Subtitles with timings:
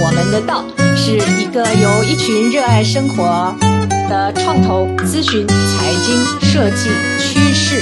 [0.00, 0.64] 我们的道
[0.96, 3.54] 是一个由一群热爱生活
[4.08, 7.80] 的创投、咨询、财经、设计、趋势、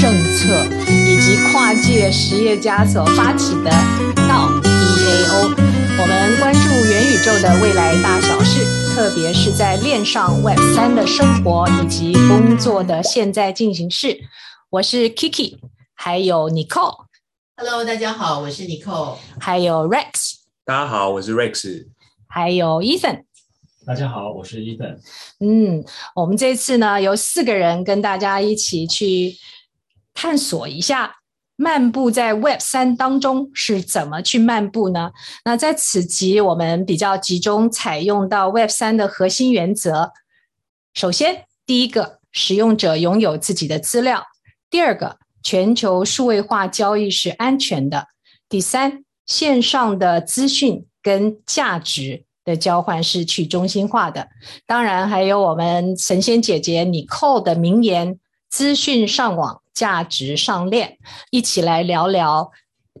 [0.00, 3.70] 政策以及跨界实业家所发起的
[4.28, 5.54] 道 DAO。
[6.00, 8.64] 我们关注元宇宙的未来大小事，
[8.94, 14.18] 特别是在链上 Web 三的生活以及工作的现在进行式。
[14.70, 15.58] 我是 Kiki，
[15.94, 17.04] 还有 Nicole。
[17.56, 20.39] Hello，大家好，我是 Nicole，还有 Rex。
[20.70, 21.88] 大家好，我是 Rex，
[22.28, 23.24] 还有 Ethan。
[23.84, 24.98] 大家好，我是 Ethan。
[25.40, 25.84] 嗯，
[26.14, 29.34] 我们这次呢，由四个人跟大家一起去
[30.14, 31.16] 探索一下，
[31.56, 35.10] 漫步在 Web 三当中是怎么去漫步呢？
[35.44, 40.12] 那在此集，我们比较集中采用到 Web 三的核心原则。
[40.94, 44.20] 首先，第一个，使用者拥有自己的资料；
[44.70, 48.04] 第二个，全球数位化交易是安全的；
[48.48, 54.28] 第三，线上的资讯跟价值的交换是去中心化的，
[54.66, 58.18] 当然还有我们神仙姐姐 Nicole 的名言：
[58.50, 60.98] 资讯上网，价值上链。
[61.30, 62.50] 一起来聊聊，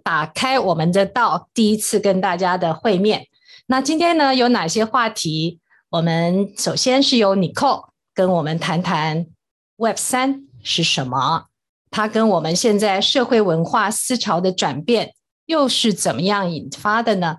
[0.04, 3.26] 打开我们的道，第一次跟大家的会面。
[3.66, 5.58] 那今天呢，有哪些话题？
[5.90, 9.26] 我们首先是由 Nicole 跟我们谈谈
[9.78, 11.46] Web 三是什么，
[11.90, 15.14] 它跟我们现在社会文化思潮的转变。
[15.50, 17.38] 又是怎么样引发的呢？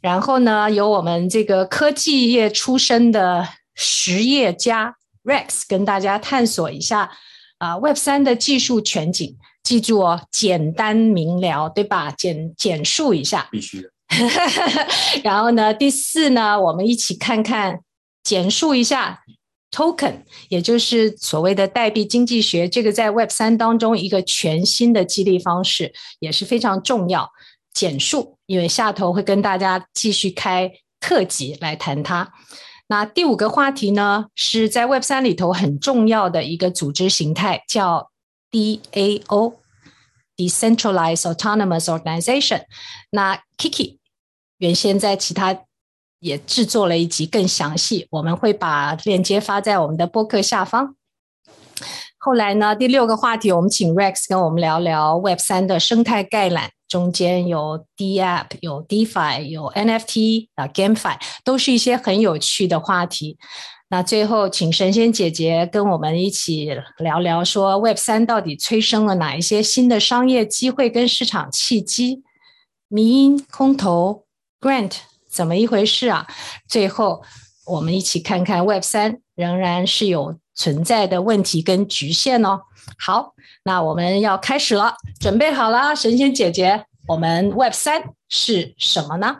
[0.00, 7.10] 然后呢，由我们这个科技业出身的实业家 Rex 跟大家探索一下
[7.58, 9.36] 啊，Web 三的技术全景。
[9.64, 12.12] 记住哦，简单明了，对吧？
[12.16, 13.90] 简简述一下，必须的。
[15.24, 17.80] 然后呢，第四呢，我们一起看看，
[18.22, 19.22] 简述一下。
[19.74, 27.28] Token，也就是所谓的代币经济学，这个在 Web 三当中一个全新的激励方式，也是非常重要。
[27.72, 30.70] 简述，因为下头会跟大家继续开
[31.00, 32.32] 特辑来谈它。
[32.86, 38.12] 那第五个话题呢，是在 Web 三里头很重要的一个组织形态，叫
[38.52, 42.62] DAO（Decentralized Autonomous Organization）。
[43.10, 43.98] 那 Kiki
[44.58, 45.64] 原先在其他。
[46.24, 50.96] 也制作了一集更详细，我们会把链接发在我们的播客下方。
[52.16, 63.36] 后来呢，第六个话题，我们请 Rex 跟我们聊聊 Web 三的生态概览，中间有 DApp、有 DeFi、有 NFT 啊、GameFi，都是一些很有趣的话题。
[63.90, 66.70] 那最后，请神仙姐姐跟我们一起
[67.00, 72.22] 聊聊，说 Web 三到底催生了哪一些新的商业机会跟市场契机？
[72.88, 74.24] 迷因空投
[74.58, 74.92] Grant。
[75.34, 76.26] 怎么一回事啊？
[76.68, 77.20] 最后，
[77.66, 82.60] 我们一起看看 Web 三仍然是有存在的问题跟局限哦。
[82.96, 83.34] 好，
[83.64, 89.38] 那我们要开始了，准备好了，神仙姐姐，我们 Web 三是什么呢？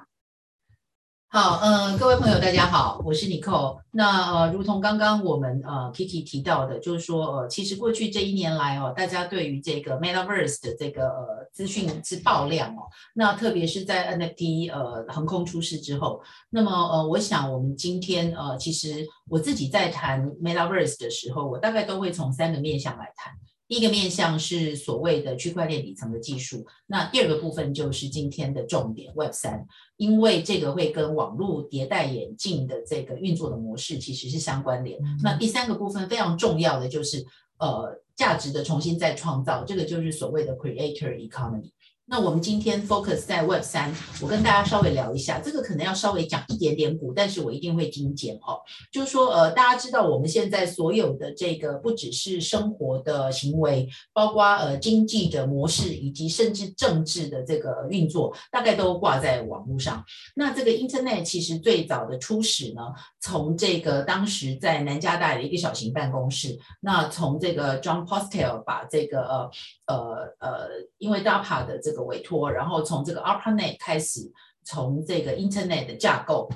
[1.34, 3.80] 好，嗯、呃，各位朋友，大家好，我是 Nicole。
[3.90, 23.32] 那呃，如同刚刚我们呃 Kiki 提到的，就是说呃，其实过去这一年来哦，大家对于这个 Metaverse 的这个呃资讯之爆量哦，那特别是在 NFT 呃横空出世之后，那么呃，我想我们今天呃，其实我自己在谈 Metaverse 的时候，我大概都会从三个面向来谈。
[23.66, 29.66] 第一个面向是所谓的区块链底层的技术，那第二个部分就是今天的重点 Web 三，
[29.96, 34.98] 因为这个会跟网络迭代演进的这个运作的模式其实是相关联。
[35.22, 37.24] 那第三个部分非常重要的就是
[37.58, 41.70] 呃价值的重新再创造，这个就是所谓的 Creator Economy。
[42.06, 48.60] 那我们今天 focus 在 Web 三，我跟大家稍微聊一下，这个可能要稍微讲一点点古，但是我一定会精简哦。
[48.92, 60.04] 就是说，呃，大家知道我们现在所有的这个不只是生活的行为，包括呃经济的模式，以及甚至政治的这个运作，大概都挂在网络上。
[60.36, 62.82] 那这个 Internet 其实最早的初始呢，
[63.18, 69.50] 从这个当时在南加大的一个小型办公室，那从这个 John Postel 把这个呃
[69.86, 70.68] 呃呃，
[70.98, 74.32] 因为 DAPA 的这委托，然后从这个 ARPANET 开始，
[74.64, 76.50] 从这个 Internet 的架构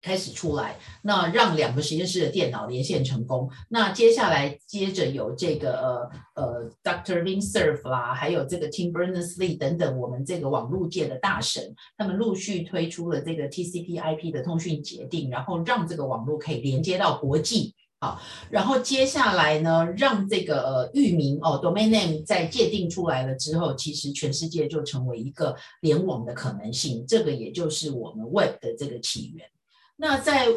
[0.00, 3.48] 开始出来，那让两个实验室的电脑连线成功。
[3.68, 7.22] 那接下来接着有这个呃呃 Dr.
[7.22, 17.74] Vint Cerf 啦，还有这个 Tim Berners-Lee 等等，我们这个网络界的大神，他们陆续推出了这个 TCP/IP 的通讯协定，然后让这个网络可以连接到国际。
[18.02, 18.20] 好，
[18.50, 27.04] 然后接下来呢，让这个呃域名哦，domain name 在界定出来了之后，其实全世界就成为一个联网的可能性。
[27.06, 29.46] 这个也就是我们 Web 的这个起源。
[29.94, 30.48] 那在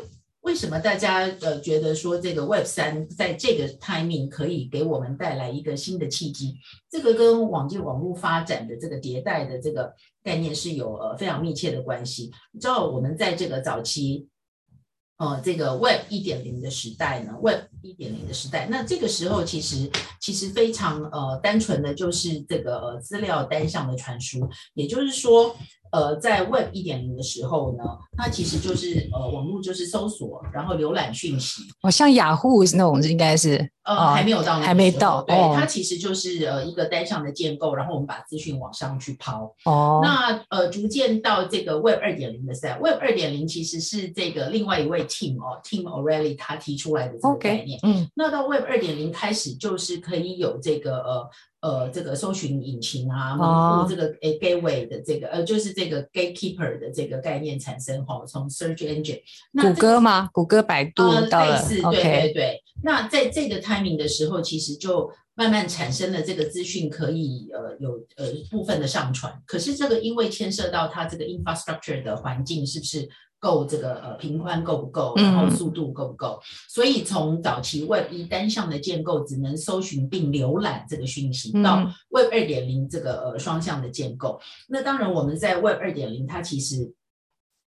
[0.42, 6.56] 为什么大家呃觉得说这个 Web 三在这个 timing 可以给我们带来一个新的契机？
[6.90, 9.94] 这个跟网际网络发展的这个迭代的这个
[10.24, 12.32] 概念是有呃非常密切的关系。
[12.52, 14.28] 你知道我们在这个早期。
[15.18, 19.90] 呃，这个 Web 一点零的时代呢，Web 一点零的时代，那这个时候其实
[20.20, 25.56] 其实非常呃单纯的就是这个呃资料单向的传输，也就是说。
[25.92, 27.84] 呃，在 Web 一点零的时候呢，
[28.18, 31.62] 它其实就是呃，网络就是搜索，然后浏览讯息。
[31.84, 35.22] 哦，像雅虎那种应该是呃还没有到那，还没到。
[35.22, 39.56] 对，哦、它其实就是呃一个单向的建构，然后我们把资讯往上去抛。
[39.66, 40.02] 哦。
[40.04, 47.80] 那呃，逐渐到这个 Web 二点零的时代，Web 二点零其实是这个另外一位 Team 哦，Team O'Reilly 他提出来的这个概念。
[47.80, 48.08] Okay, 嗯。
[48.16, 51.30] 那到 Web 二点零开始，就是可以有这个呃。
[51.62, 59.20] 呃，这个搜寻引擎啊，门户这个诶 gateway 的这个呃，就是这个 gatekeeper 的这个概念产生哈，从 search engine，
[59.52, 60.30] 那谷歌吗？
[60.32, 62.64] 谷歌、百度到了，类似，对对对。
[62.86, 73.10] 那在这个 timing 的时候，其实就慢慢产生了这个资讯可以呃有呃部分的上传，可是这个因为牵涉到它这个 infrastructure 的环境是不是？
[73.38, 76.40] 够这个呃频宽够不够，然后速度够不够？
[76.42, 84.40] 嗯、所以从早期 Web 一单向的建构，只能搜寻并浏览这个讯息，到 Web 二点零这个呃双向的建构。
[84.68, 86.92] 那当然我们在 Web 二点零，它其实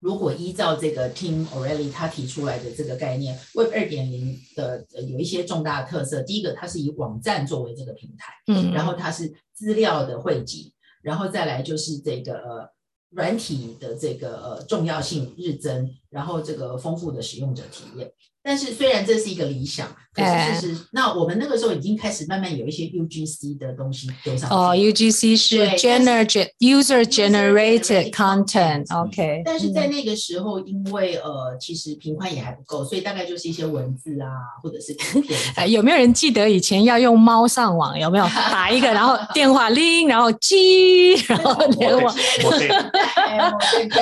[0.03, 6.21] 如果依照这个 Tim O'Reilly 他提出来的这个概念，Web 二点零的有一些重大的特色。
[6.21, 12.73] 第一个，它是以网站作为这个平台，嗯，然后它是资料的汇集，然后再来就是这个呃。
[13.15, 18.11] 软体的这个呃重要性日增，然后这个丰富的使用者体验。
[18.41, 24.56] 但是虽然这是一个理想，可是事实，那我们那个时候已经开始慢慢有一些 UGC 的东西丢上去。
[24.56, 29.42] 哦，UGC 是 Generate User Generated Content，OK。
[29.44, 34.30] 但是在那个时候，因为呃，其实频宽也还不够，所以大概就是一些文字啊，
[34.62, 35.36] 或者是图片。
[35.57, 37.98] 哎，有没有人记得以前要用猫上网？
[37.98, 42.15] 有没有 打一个，然后电话铃，然后机，然后联网？
[42.44, 42.69] 我对，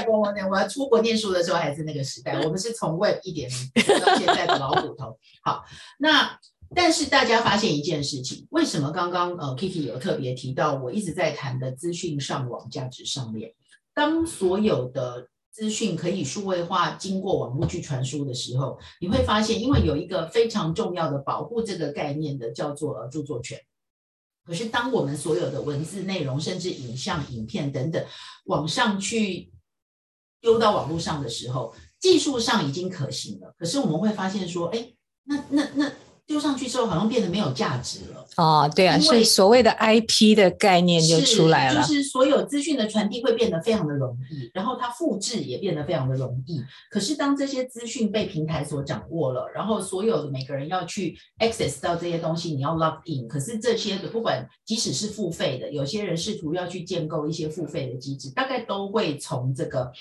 [0.09, 4.41] 我我我要出国念书的时候还是那个时代，我们是从 Web 一点零到现在。
[4.41, 5.63] 在的老骨头，好，
[6.01, 6.39] 那
[6.73, 13.53] 但是大家发现一件事情，为什么刚刚呃 Kiki 有特别提到我一直在谈的资讯上网价值上面，
[13.93, 23.59] 当所有的资讯可以数位化，经过网络去传输的时候，你会发现，因为有一个非常重要的保护这个概念的叫做著作权。
[24.43, 28.03] 可是当我们所有的文字内容，甚至影像、影片等等，
[28.45, 29.51] 往上去
[30.41, 34.91] 丢到网络上的时候，技术上已经可行了，可是我们会发现说，哎，
[35.25, 35.91] 那那那
[36.27, 38.25] 丢上去之后，好像变得没有价值了。
[38.37, 46.61] 哦，对啊，是所谓的 IP 的概念就出来了，就是所有资讯的传递会变得非常的容易，然后它复制也变得非常的容易。
[46.89, 53.27] 可是当这些资讯被平台所掌握了，然后所有的每个人要去 access 到这些东西，你要 log in。
[53.27, 59.91] 可是这些的不管即使是付费的，有些人试图要去建构一些付费的机制，大概都会从这个。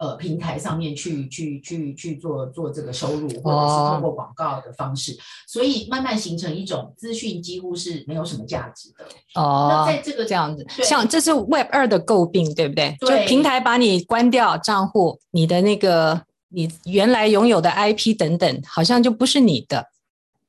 [0.00, 9.04] 呃，平台上面去去去去做做这个收入，或者是通过广告的方式，哦、所以慢慢形成一种资讯几乎是没有什么价值的。
[9.34, 12.96] 哦，那在这个这样子，像这是 Web 二的诟病，对不对？
[13.00, 19.86] 对，就平台把你关掉账户，你的那个你原来拥有的 IP 等等，好像就不是你的。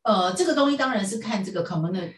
[0.03, 2.13] 呃，这个东西当然是看这个 community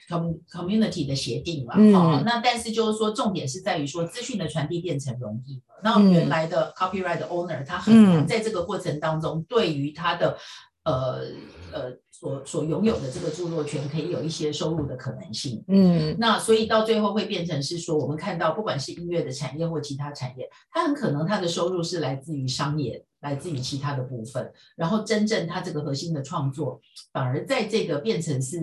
[0.50, 5.82] community 的协定嘛，嗯、哦，那但是就是说，重点是在于说，资讯的传递变成容易了。
[5.84, 10.38] 那原来的 copyright owner 他很难在这个过程当中，对于他的、
[10.84, 11.26] 嗯、呃
[11.74, 15.64] 呃所所拥有的这个著作权，可以有一些收入的可能性。
[15.68, 23.04] 嗯，那所以到最后会变成是说，我们看到不管是音乐的产业或其他产业，它很可能它的收入是来自于商业。
[23.24, 26.82] 来自于其他的部分，然后真正它这个核心的创作，
[27.14, 28.60] 反而在这个变成是，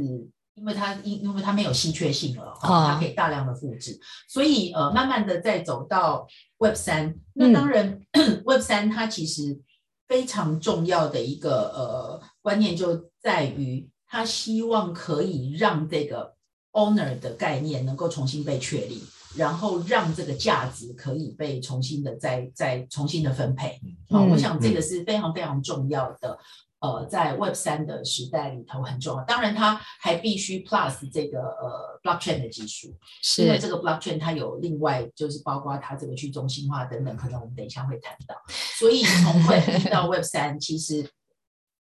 [0.53, 3.99] 因为它因因为它没有稀缺性了，它可以大量的复制，
[4.29, 6.27] 所以呃，慢慢的再走到
[6.59, 9.59] Web 三，那当然、嗯、Web 三它其实
[10.07, 16.35] 非常重要的一个呃观念就在于，他希望可以让这个
[16.73, 19.03] owner 的概念能够重新被确立。
[19.37, 26.37] 然后让这个价值可以被重新的再再重新的分配，好、嗯，我想这个是非常非常重要的，
[26.81, 29.23] 嗯、呃，在 Web 三的时代里头很重要。
[29.23, 32.93] 当然，它还必须 Plus 这个呃 Blockchain 的技术，
[33.23, 38.35] 是因为这个 Blockchain 它有另外就是包括它这个去中心化等等，可能我们等一下会谈到。
[38.81, 41.09] 所以从 Web 一到 Web 三，其实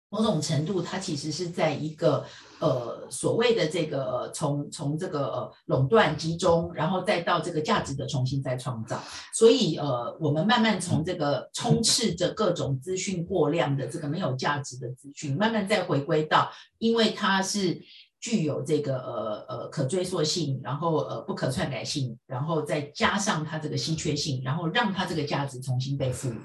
[0.09, 2.25] 某种程度，它其实是在一个
[2.59, 9.01] 呃所谓的这个从从这个垄断集中，然后再到这个价值的重新再创造。
[9.33, 17.81] 所以呃，我们慢慢从这个充斥着各种资讯过量的这个没有价值的资讯，慢慢再回归到，因为它是。
[18.19, 26.37] 具有这个呃呃可追溯性，然后呃不可篡改性，然后再加上它这个稀缺性，然后让它这个价值重新被赋予。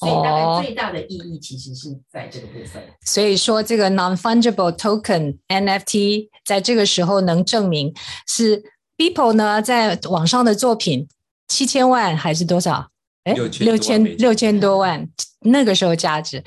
[0.00, 2.82] 所以大概最大的意义其实是在这个部分。
[2.82, 7.94] 哦、所以说这个 non-fungible token NFT 在这个时候能证明
[8.26, 8.62] 是
[8.96, 11.06] People 呢在网上的作品
[11.46, 12.88] 七千万还是多少？
[13.24, 15.08] 哎，六千六千多万
[15.40, 16.42] 那个时候价值。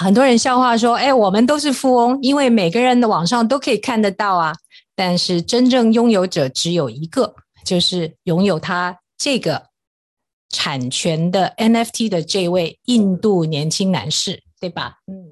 [0.00, 4.54] 很多人笑话说：“哎，我们都是富翁，因为每个人的网上都可以看得到啊。
[4.94, 9.66] 但是真正拥有者只有一个，就是拥有他这个
[10.50, 15.27] 产权的 NFT 的这位印度年轻男士，对吧？”嗯。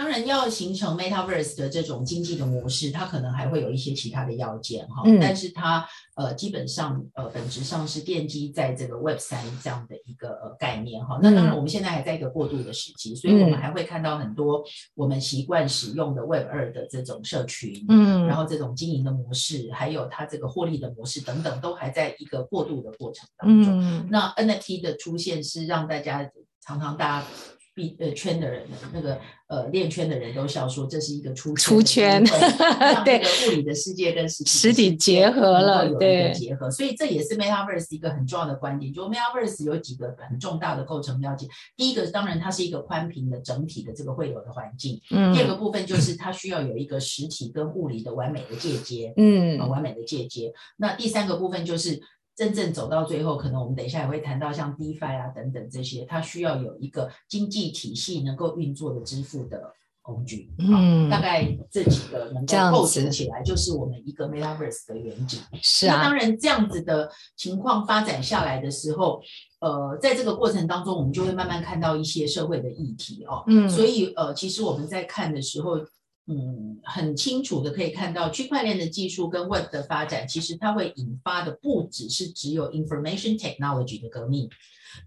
[0.00, 5.02] 当然，要形成 Metaverse 的这种经济的模式，它可能还会有一些其他的要件哈。
[5.04, 11.18] 嗯、但是它呃基本上呃本质上是奠基在这个 Web 三这样的一个呃概念哈。
[11.22, 14.64] 那当然，我们现在还在一个过渡的时期，嗯、所以我们还会看到很多
[14.94, 23.78] 我们习惯使用的 Web 二的这种社群，嗯，然后这种经营的模式，还有它这个获利的模式等等，都还在一个过渡的过程当中。
[23.82, 26.26] 嗯、那 NFT 的出现是让大家
[26.66, 27.26] 常常大家。
[27.72, 29.16] 币呃圈的人，那个
[29.50, 32.22] 呃练圈的人都笑说，这是一个出出圈，
[33.04, 38.92] 对，这个物理的世界跟实体实体结合了，有一个结合，所以这也是 Metaverse 一个很重要的观点。
[38.92, 50.52] 就 Metaverse 有几个很重大的构成要件，第一个当然它是一个宽频的整体的这个会有的环境，嗯，第二个部分就是它需要有一个实体跟物理的完美的界接，嗯，完美的界接。
[50.76, 52.00] 那第三个部分就是。
[52.36, 60.50] 真正走到最后，可能我们等一下也会谈到像 DeFi 啊等等这些，它需要有一个经济体系能够运作的支付的工具。
[60.58, 65.38] 嗯，大概这几个能够构成起来，就是我们一个 Metaverse 的远景。
[65.60, 69.20] 是啊，那当然这样子的情况发展下来的时候，
[69.60, 73.44] 呃，在这个过程当中，我们就会慢慢看到一些社会的议题哦。
[73.48, 75.78] 嗯，所以呃，其实我们在看的时候。
[76.26, 84.48] 嗯，很清楚的可以看到，区块链的技术跟 Web 的发展，其实它会引发的不只是只有 Information Technology 的革命，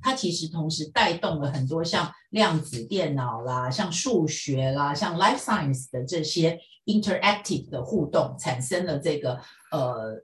[0.02, 9.40] 它其实同时带动了很多像量子电脑啦、像数学啦、像 Life Science 的这些 Interactive 的互动，产生了这个
[9.72, 10.22] 呃，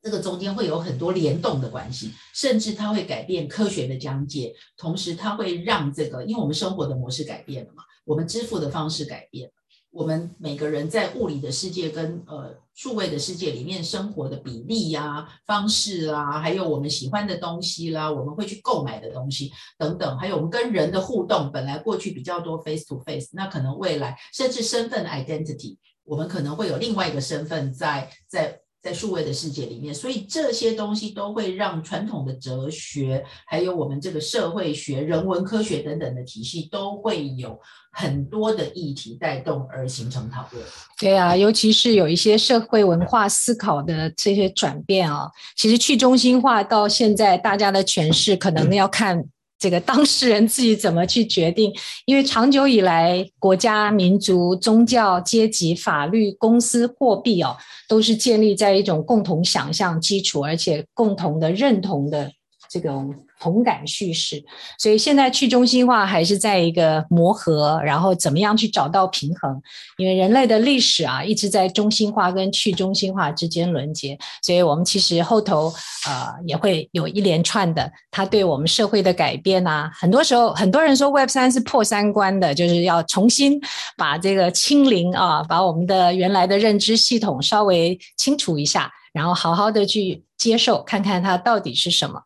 [0.00, 9.50] 这个中间会有很多联动的关系，甚至它会改变科学的讲解，同时它会让这个，因为我们生活的模式改变了嘛，我们支付的方式改变。
[9.96, 28.60] 我们每个人在物理的世界跟呃数位的世界里面生活的比例呀、啊、方式啊，还有我们喜欢的东西啦，我们会去购买的东西等等，还有我们跟人的互动，本来过去比较多 face to face，那可能未来甚至身份 identity，我们可能会有另外一个身份在在。
[28.86, 37.58] 在数位的世界里面，所以这些东西都会让传统的哲学，还有我们这个社会学、人文科学等等的体系，都会有
[37.90, 40.64] 很多的议题带动而形成讨论。
[41.00, 49.24] 对啊，尤其是有一些社会文化思考的这些转变啊，其实去中心化到现在，大家的诠释可能要看。
[49.58, 51.72] 这个当事人自己怎么去决定？
[52.04, 57.56] 因为长久以来，国家、民族、宗教、阶级、法律、公司、货币哦，
[57.88, 62.30] 都是建立在一种共同想象基础，而且共同的认同的
[62.70, 63.14] 这种。
[63.38, 64.42] 同感叙事，
[64.78, 69.60] 所以现在去中心化还是在一个磨合，然后怎么样去找到平衡？
[69.98, 75.72] 因为人类的历史啊，一直在中心化跟去中心化之间轮结，所以我们其实后头
[76.06, 79.90] 呃也会有一连串的它对我们社会的改变啊。
[79.94, 83.60] 很多时候很多人说 Web 三是破三观的，就是要重新
[83.96, 92.20] 把这个清零啊，把我们的原来的认知系统稍微清除一下，然后好好的去接受，看看它到底是什么。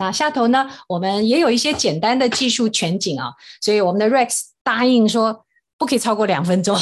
[0.00, 5.44] 那下头呢，我们也有一些简单的技术全景啊，所以我们的 Rex 答应说
[5.78, 6.76] 不可以超过两分钟，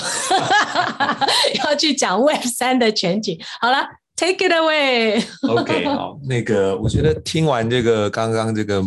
[1.63, 3.39] 要去讲 Web 三的全景。
[3.61, 5.23] 好了，Take it away。
[5.47, 8.83] OK，好，那个我觉得听完这个刚刚这个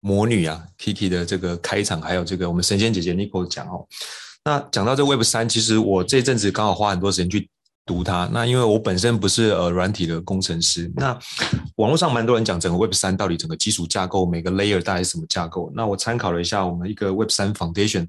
[0.00, 3.86] 魔女啊 Kiki 的这个开场，还有这个我们神仙姐姐 Nicole 讲哦，
[4.46, 7.50] 那讲到这 Web 三，其实我这阵子刚好花很多时间去。
[7.86, 11.16] 读它，那因为我本身不是呃软体的工程师，那
[11.76, 18.08] 网络上蛮多人讲整个 Web 三到底整个基础架构每个 layer 大概是什么架构，那我参考了一下我们一个 Web 三 Foundation，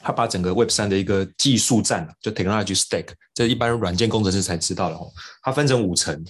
[0.00, 5.06] 它把整个 Web 三的一个技术站就 Technology Stack，这一般软件工程师才知道的哦，
[5.42, 6.24] 它分成五层，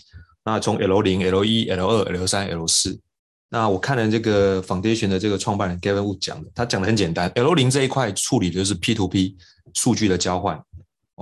[0.45, 2.99] 那从 L 零、L 一、L 二、L 三、L 四，
[3.49, 9.37] 那我看了这个 Foundation 的这个创办人 Gavin Wood 讲的，他讲的很简单，L 零这一块处理的就是 P to P
[9.73, 10.61] 数据的交换。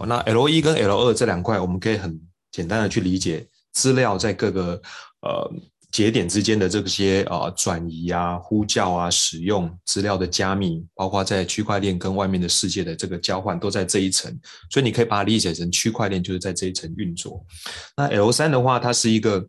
[0.06, 4.80] 那 L 一跟 L 二这两块，我们可以很简单的去理解资料在各个
[5.22, 5.52] 呃。
[5.92, 14.32] 节点之间的这些啊转移啊、呼叫啊、使用资料的加密，包括在区块链跟外面的世界的这个交换，都在这一层。
[14.70, 17.44] 所以你可以把它理解成区块链就是在这一层运作。
[17.96, 19.44] 那 L 三的话，它是一个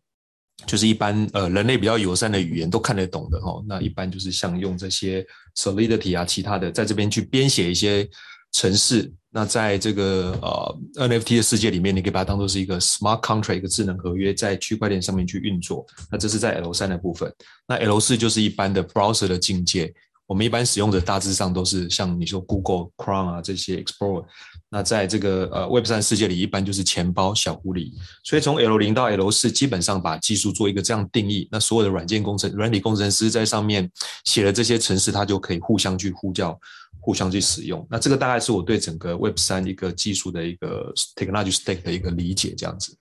[0.66, 3.64] 就是一般呃人类比较友善的语言都看得懂的哦。
[3.68, 5.24] 那一般就是像用这些
[5.56, 8.10] Solidity 啊、其他的，在这边去编写一些
[8.52, 9.12] 城市。
[9.34, 15.86] 那在这个呃 NFT 的世界里面，你可以把它当做是一个 smart contract，一个智能合约，在区块链上面去运作。
[16.12, 17.34] 那这是在 L 三的部分。
[17.66, 19.94] 那 L 四就是一般的 browser 的境界。
[20.28, 24.24] 我们一般使用者大致上都是像你说 Google Chrome 啊这些 Explorer。
[24.70, 27.92] 那在这个呃 Web 三世界里，一般就是钱包、小狐狸。
[28.24, 31.48] 所以从 L 零到 L 四，基本上把技术做一个这样定义。
[31.52, 33.90] 那所有的软件工程、软体工程师在上面
[34.26, 36.58] 写了这些程式，它就可以互相去呼叫。
[37.02, 42.96] 互相去使用，那这个大概是我对整个 Web 三一个技术的一个 technology stack 的一个理解，这样子。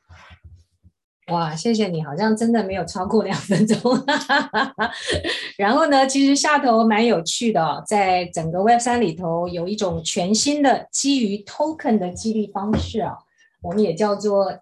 [1.28, 3.78] 哇，谢谢你，好像真的没有超过两分钟。
[5.56, 13.12] 然后呢，其实下头蛮有趣的哦，在整个 Web 三里头有一种全新的基于 token 的激励方式啊，
[13.62, 14.58] 我们也叫做。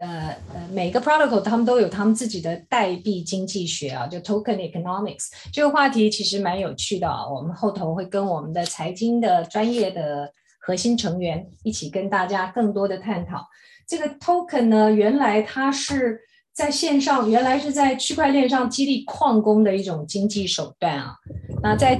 [0.00, 7.28] 呃呃，每个 protocol 他们都有他们自己的代币经济学啊，就 token economics 这个话题其实蛮有趣的啊。
[7.28, 13.46] 我们后头会跟我们的财经的专业的核心成员一起跟大家更多的探讨。
[13.86, 16.18] 这个 token 呢，原来它是
[16.54, 21.14] 在线上，原来是在区块链上激励矿工的一种经济手段啊。
[21.62, 21.98] 那在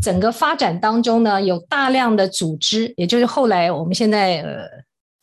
[0.00, 4.80] 整个发展当中呢，有大量的组织，也就是后来我们现在呃。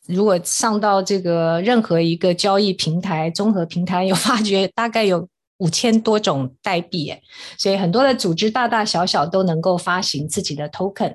[0.07, 7.13] 如果上到这个任何一个交易平台、综合平台，有发觉大概有五千多种代币，
[7.57, 11.13] 所以很多的组织大大小小都能够发行自己的 token，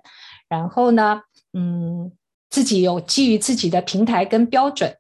[0.49, 1.23] 然后呢，
[1.55, 2.13] 嗯，
[2.51, 4.95] 自己有基于自己的平台跟标准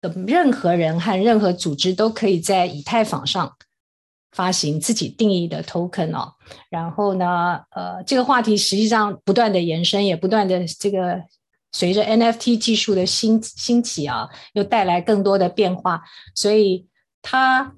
[0.00, 3.52] 的，任何人和任何组织都可以在以太坊上
[4.30, 6.34] 发行自己定义的 token 哦。
[6.70, 11.22] 然后呢，呃，这个话题实际上不断的延伸，也不断的这个。
[11.74, 16.86] 随着 NFT 技术的兴兴起啊，又带来更多的变化，所以
[17.20, 17.74] 它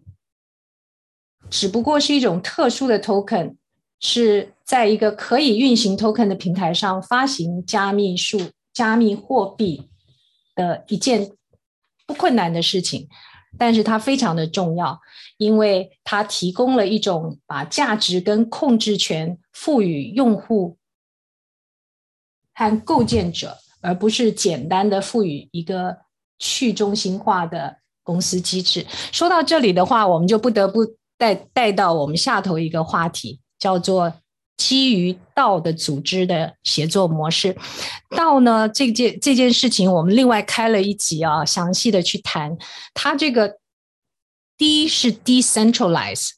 [1.48, 3.56] 只不过是一种特殊的 token，
[3.98, 9.88] 是在一个可以运行 token 的平台上发行加密数、加密货币
[10.54, 11.32] 的一件
[12.06, 13.08] 不困难的事情，
[13.56, 15.00] 但是它非常的重要，
[15.38, 20.76] 因为它提供了一种把价值跟控制权赋予用户
[22.52, 23.56] 和构建者。
[23.86, 25.96] 而不是简单的赋予一个
[26.38, 28.84] 去中心化的公司机制。
[29.12, 30.84] 说到这里的话，我们就不得不
[31.16, 34.12] 带带到我们下头一个话题，叫做
[34.56, 37.56] 基于道的组织的协作模式。
[38.16, 42.58] 道呢，这件这件事情，我们另外开了一集啊，详细的去谈。
[42.92, 43.58] 它这个
[44.58, 46.30] 第一是 decentralize，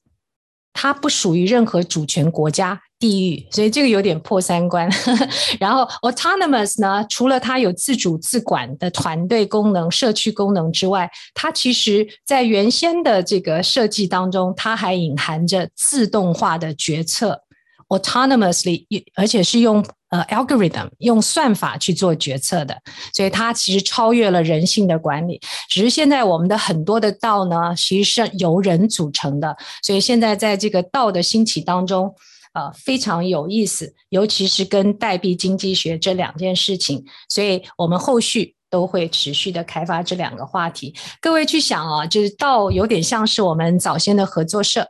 [0.72, 2.82] 它不属于任何主权国家。
[2.98, 4.90] 地域，所以这个有点破三观。
[5.60, 17.40] 然后，autonomous 呢，除了它有自主自管的团队功能、社区功能之外，它其实在原先的这个设计当中，它还隐含着自动化的决策
[17.88, 18.84] ，autonomously，
[19.14, 22.76] 而且是用呃 algorithm 用算法去做决策的，
[23.14, 25.40] 所以它其实超越了人性的管理。
[25.68, 32.12] 只是现在我们的很多的道呢，其实是由人组成的，所以现在在这个道的兴起当中。
[32.58, 40.92] 呃，非常有意思，尤其是跟代币经济学这两件事情，所以我们后续都会持续的开发这两个话题。
[41.20, 44.88] 各位去想啊，就是倒有点像是我们早先的合作社，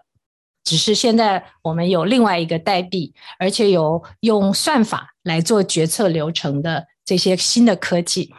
[0.65, 8.33] 只是现在我们有另外一个代币，而且有用算法来做决策流程的这些新的科技，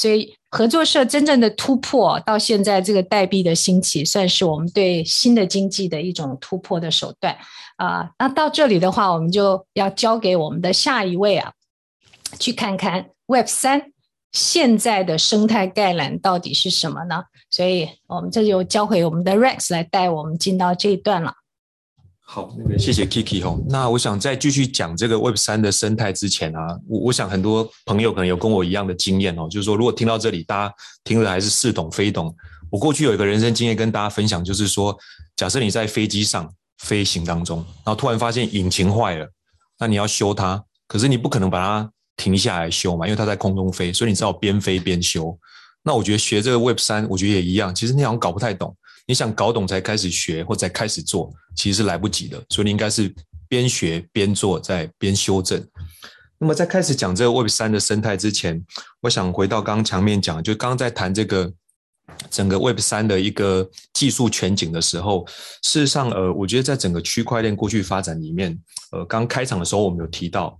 [0.00, 0.34] 所以。
[0.52, 7.38] 合作社真正的突破到现在，这个代币的兴起，算是我们对新的经济的一种突破的手段
[7.76, 8.10] 啊。
[8.18, 11.52] 那到这里的话，我们就要交给我们的下一位啊，
[12.40, 13.92] 去看看 Web 三
[14.32, 17.22] 现在的生态概览到底是什么呢？
[17.48, 21.32] 所以，我们这就交回我们的 Rex 来带我们进到这一段了。
[22.32, 23.60] 好，那个谢谢 Kiki 哦。
[23.68, 32.32] 那我想在继续讲这个 Web 三的生态之前啊，我我想很多朋友可能有跟我一样的经验哦，就是说如果听到这里，大家听了还是似懂非懂。
[32.70, 34.96] 我过去有一个人生经验跟大家分享，就是说，
[35.34, 39.28] 假设你在飞机上飞行当中，然后突然发现引擎坏了，
[39.80, 45.36] 那你要修它，可是你不可能把它停下来修嘛，因为它在空中飞，所以你只好边飞边修。
[45.82, 48.76] 那我觉得学这个 Web 三，我觉得也一样，其实你好像搞不太懂。
[49.10, 52.40] 你想搞懂才开始学或才开始做，其实是来不及的。
[52.48, 53.12] 所以你应该是
[53.48, 55.60] 边学边做，再边修正。
[56.38, 58.64] 那么在开始讲这个 Web 三的生态之前，
[59.00, 61.52] 我想回到刚刚墙面讲，就刚刚在谈这个
[62.30, 65.26] 整个 Web 三的一个技术全景的时候，
[65.64, 68.56] 事实上，呃，我觉得在整个区块链过去发展里面，
[68.92, 70.56] 呃，刚开场的时候我们有提到，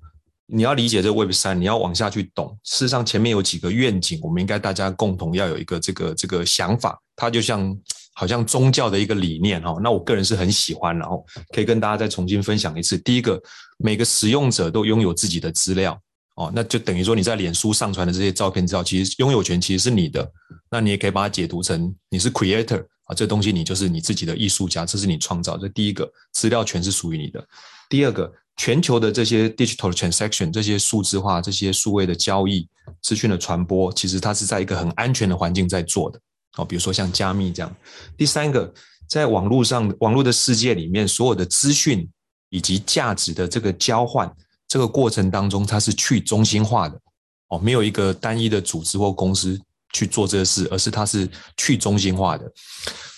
[0.47, 2.59] 你要理解这个 Web 三，你要往下去懂。
[2.65, 7.79] 事实上，前面有几个愿景，我们应该大家共同要有一个这个这个想法，它就像。
[8.21, 12.99] 好像宗教的一个理念哈，那我个人是很喜欢，然后可以跟大家再重新分享一次。
[12.99, 13.43] 第一个，
[13.79, 15.99] 每个使用者都拥有自己的资料
[16.37, 20.31] 哦，那就等于说你在脸书上传的这些照片资料，其实拥有权其实是你的。
[20.71, 25.57] 那你也可以把它解读成你是 creator 啊，这东西你就是你自己的艺术家，这是你创造。
[25.57, 27.43] 这第一个，资料权是属于你的。
[27.89, 32.69] 第二个，全球的这些 digital transaction，这些数字化、这些数位的交易、
[33.01, 36.21] 资讯的传播，其实它是在一个很安全的环境在做的。
[36.61, 37.77] 哦，比如说像加密这样。
[38.17, 38.73] 第三个，
[39.09, 42.09] 在网络上，网络的世界里面，所有的资讯
[42.51, 44.31] 以及价值的这个交换，
[44.69, 47.01] 这个过程当中，它是去中心化的。
[47.49, 49.61] 哦，没有一个单一的组织或公司
[49.93, 52.53] 去做这个事，而是它是去中心化的。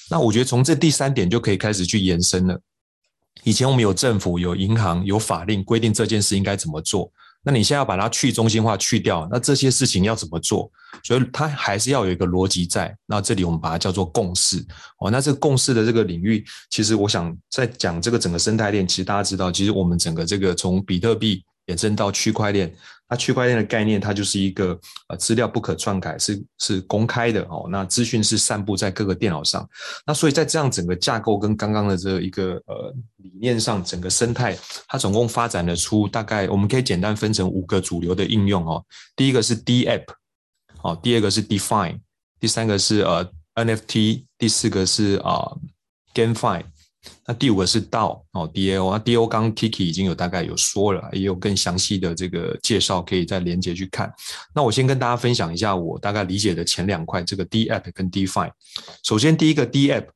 [0.08, 2.58] 那我觉得从这第三点就可以开始去延伸了。
[3.44, 7.10] 以前我们有政府、有银行、有法令规定这件事应该怎么做。
[7.42, 10.70] 那你现在要把它去中心化去掉，那这些事情要怎么做？
[11.04, 12.96] 所以它还是要有一个逻辑在。
[13.06, 14.64] 那这里我们把它叫做共识
[15.00, 15.10] 哦。
[15.10, 21.44] 那这个共识的这个领域，其实我想在讲这个整个生态链，其实大家知道，其实我们整个这个从比特币。
[21.68, 22.74] 衍生到区块链，
[23.08, 24.76] 那区块链的概念，它就是一个
[25.08, 27.68] 呃资料不可篡改，是是公开的哦。
[27.70, 29.66] 那资讯是散布在各个电脑上，
[30.04, 38.84] 那所以在这样整个架构跟刚刚的这一个呃理念上，整个生态它总共发展了出大概我们可以简单分成五个主流的应用哦。
[39.14, 40.02] 第一个是 DApp，
[40.82, 41.98] 哦，第二个是 define，
[42.40, 45.56] 第三个是呃 NFT，第四个是啊
[46.14, 46.64] GameFi。
[47.26, 54.12] 那第五个是 DAO 哦，DAO 那 DAO 刚刚 Kiki 已经有大概有说了，也有更详细的这个介绍，可以再连接去看。
[54.54, 58.52] 那我先跟大家分享一下我大概理解的前两块，这个 DApp 跟 Define。
[59.02, 60.06] 首先第一个 DApp。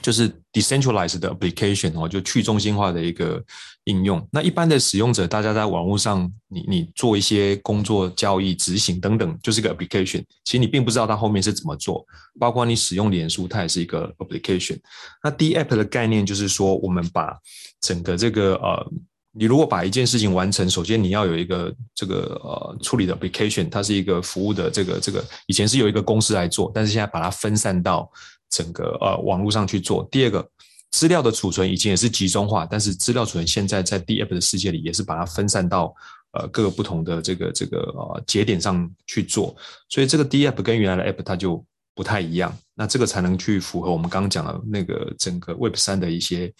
[0.00, 3.42] 就是 decentralized application 哦，就去中心化的一个
[3.84, 4.26] 应用。
[4.32, 10.24] 那一般的使用者，大家在网络上你，你做一些工作、交易、执行等等，就是一个 application。
[10.44, 12.04] 其实你并不知道它后面是怎么做。
[12.40, 14.78] 包括你使用脸书，它也是一个 application。
[15.22, 17.36] 那 DApp 的概念就是说，我们把
[17.80, 18.92] 整个这个呃，
[19.32, 28.10] 你如果把一件事情完成，首先你要有一个这个呃处理的 application，它是一个服务的这个这个，以前是有一个公司来做，但是现在把它分散到。
[28.52, 30.06] 整个呃网络上去做。
[30.12, 30.48] 第二个，
[30.92, 35.92] 资料的储存以前也是集中化，但是资料储存现在在 DApp 的世界里也是把它分散到
[36.32, 39.56] 呃各个不同的这个这个呃节点上去做，
[39.88, 46.52] 所以这个 DApp 跟原来的 App 它就不太一样，那这个才能去符合我们刚刚讲的那个整个 Web 三的一些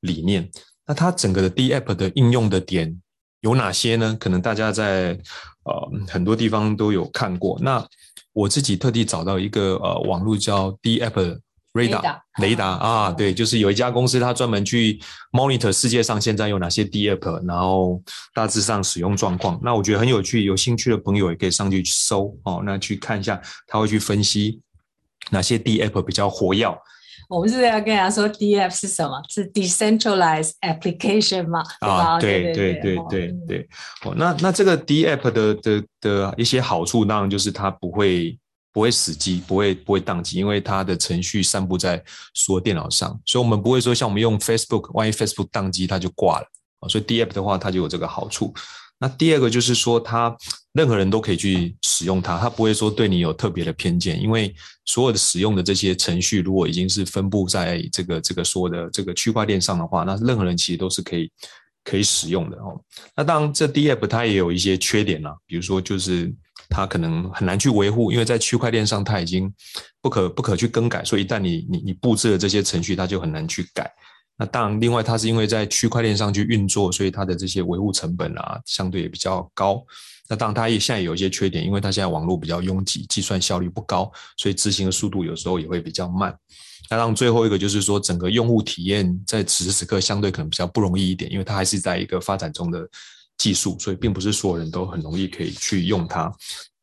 [0.00, 0.48] 理念。
[0.86, 3.00] 那它整个的 DApp 的应用的点
[3.40, 4.16] 有哪些呢？
[4.18, 5.18] 可能大家在
[5.64, 7.58] 呃很多地方都有看过。
[7.62, 7.86] 那
[8.32, 11.38] 我自己特地找到一个呃网络叫 DApp
[11.72, 15.00] Radar 雷达 啊，对，就是有一家公司，它专门去
[15.32, 18.02] monitor 世界上现在有哪些 DApp，然后
[18.34, 19.58] 大致上使用状况。
[19.62, 24.60] 那我觉得很有趣，有兴趣的朋友也可以上去搜哦，那去看一下，他会去分析
[25.30, 26.66] 哪些 DApp 比较活跃。
[27.30, 29.22] 我们是要跟大家说，DApp 是什么？
[29.28, 31.62] 是 decentralized application 嘛？
[31.78, 33.68] 啊，对对对对对。
[34.04, 38.36] 哦，那那这个 DApp 的的的一些好处，当然就是它不会
[38.72, 42.02] 不会死机，不会不会宕机，因为它的程序散布在
[42.34, 46.46] 所有电脑上，所以我们不会说像我们用 Facebook，万一 Facebook 宕机，它就挂了。
[46.88, 48.52] 所以 DApp 的话，它就有这个好处。
[49.00, 50.36] 那第二个就是说，他
[50.74, 61.32] 任何人都可以去使用它，它不会说对你有特别的偏见，因为所有的使用的这些程序，如果已经是分布在这个这个所有的这个区块链上的话，那任何人其实都是可以
[61.82, 62.78] 可以使用的哦。
[63.16, 66.30] 那当然，这 DApp 它也有一些缺点啦，比如说就是
[66.68, 69.50] 它可能很难去维护，因为在区块链上它已经
[70.02, 73.90] 不可不可去更改，所以一旦你你你布置了这些程序，它就很难去改。
[74.40, 79.84] 那当然，另外它是因为在区块链上去运作，所以它的这些维护成本啊，相对也比较高。
[80.30, 86.34] 那当然，它也现在有一些缺点，因为它现在网络比较拥挤，计算效率不高，所以执行的速度有时候也会比较慢。
[86.88, 92.88] 那当然，最后一个就是说，整个用户体验在此时此刻相对可能比较不容易一点，因为它还是在一个发展中的
[93.36, 96.32] 技术，所以并不是所有人都很容易可以去用它。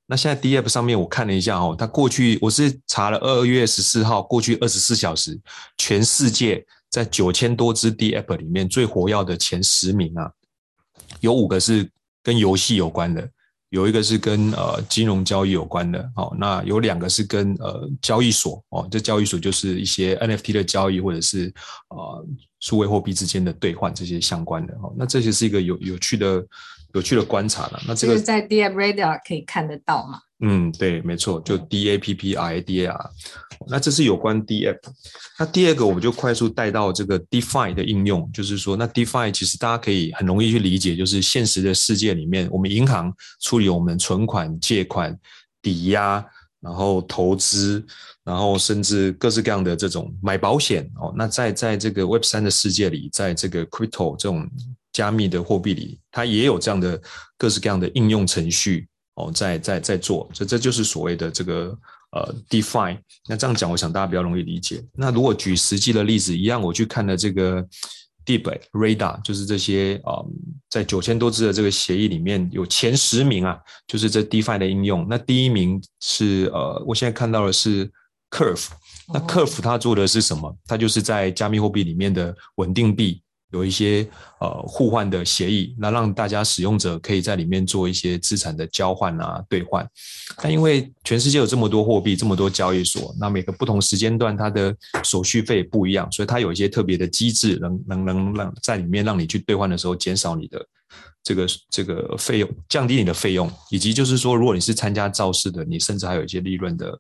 [0.06, 5.40] 那现在 DApp 上面我看了一下哦，它过去我是查了二月十四号，过去二十四小时，
[5.76, 6.64] 全世界。
[6.90, 10.32] 在九千多支 DApp 里面，最活跃的前十名啊，
[11.20, 11.90] 有五个是
[12.24, 13.30] 跟游戏有关的，
[13.70, 21.54] 有一个是跟呃金融交易有关的，哦，那有两个是跟呃交易所哦，这交易所就是一些 NFT 的交易或者是
[21.90, 22.26] 呃
[22.60, 26.46] 数位货币之间的兑换这些相关的哦，那这些是一个有有趣的
[26.94, 27.82] 有趣的观察了。
[27.88, 30.22] 那这个是在 DApp Radar 可以看得到吗？
[30.40, 33.10] 嗯，对，没错，就 D A P P R A D A R。
[33.68, 34.78] 那这是有关 DApp。
[35.40, 45.18] 那第二个，我们就快速带到这个 DeFi 的应用，就是说，那 DeFi 其实大家可以很容易去理解，就是现实的世界里面，我们银行处理我们存款、借款、
[45.60, 46.24] 抵押，
[46.62, 47.84] 然后投资，
[48.24, 51.12] 然后甚至各式各样的这种买保险哦。
[51.18, 54.48] 那在在这个 Web 三的世界里，在这个 Crypto 这种
[54.94, 57.02] 加密的货币里，它也有这样的
[57.40, 58.88] 各式各样的应用程序。
[59.18, 61.76] 哦，在在在做，这这就是所谓的这个
[62.12, 63.00] 呃 define。
[63.28, 64.84] 那这样讲，我想大家比较容易理解。
[64.94, 67.68] 那如果举实际的例子，一样，我去看了这个
[68.24, 70.26] Deep Radar，就是这些啊、呃，
[70.70, 75.08] 在九千多只的这个协议里面有前十名啊，就是这 define 的应用。
[75.10, 77.92] 那第一名是呃，我现在看到的是
[78.30, 78.68] Curve。
[79.12, 80.56] 那 Curve 它做的是什么？
[80.68, 83.22] 它就是在加密货币里面的稳定币。
[83.52, 84.08] 有一些
[84.40, 89.88] 呃互换的协议，那让大家使用者可以在里面做一些资产的交换啊兑换。
[90.42, 100.68] 但因为全世界有这么多货币，这么多交易所，那每个不同时间段它的手续费不一样，所以它有一些特别的机制，能能能让在里面让你去兑换的时候减少你的
[101.24, 107.00] 这个这个费用，降低你的费用，以及就是说，如果你是参加造势的，你甚至还有一些利润的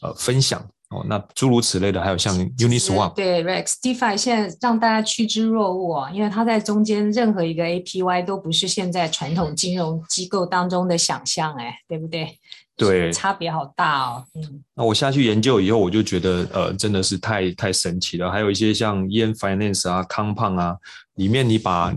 [0.00, 0.66] 呃分享。
[0.92, 12.38] 哦，那诸如此类的，还有像 Uniswap，对 Rex DeFi 现在让大家趋之若鹜啊，因为它在中间任何一个 APY 都不是现在传统金融机构当中的想象，哎，对不对？
[12.76, 14.24] 对，差别好大哦。
[14.34, 18.30] 嗯，那我下去研究以后，我就觉得呃，真的是太太神奇了。
[18.30, 20.76] 还有一些像 Yen Finance 啊、Compound 啊，
[21.14, 21.94] 里面你把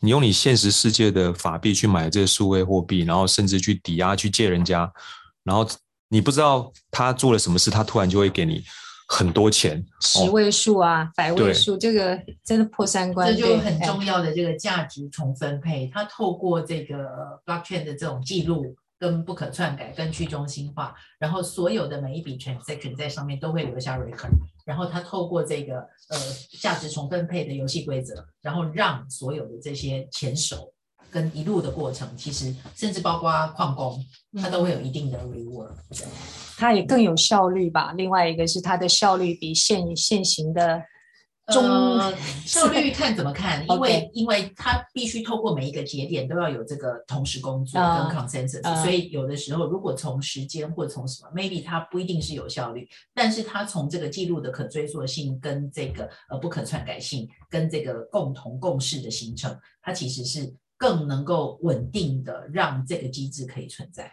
[0.00, 4.92] 你用你现实世界的法币去买这些数位货币，然后甚至去抵押去借人家，
[5.44, 5.66] 然后。
[6.08, 8.62] 你不知道他做了什么事，他突然就会给你
[9.08, 13.34] 很多钱，十位数啊，哦、百位数，这个真的破三关。
[13.34, 24.30] 这就很重要的这个价值重分配，它透过这个 blockchain 的这种记录跟不可篡改跟去中心化，然后所有的每一笔 transaction 在上面都会留下 record，
[24.64, 25.76] 然后它透过这个
[26.08, 26.18] 呃
[26.60, 30.72] 价值重分配的游戏规则，然后让所有的这些钱手。
[31.10, 34.04] 跟一路的过程，其实甚至包括矿工，
[34.40, 35.70] 它都会有一定的 reward，
[36.56, 37.92] 它也更有效率吧。
[37.96, 40.82] 另外一个是它的效率比现现行的
[41.46, 60.54] 中、呃、 效率看怎么看，因为因为它必须透过每一个节点都要有这个同时工作跟 consensus，、uh, uh, 所以有的时候如果从时间或从什么，maybe 它不一定是有效率，但是它从这个记录的可追溯性跟这个呃不可篡改性跟这个共同共识的形成，它其实是。
[60.78, 64.10] 更能够稳定的让这个机制可以存在。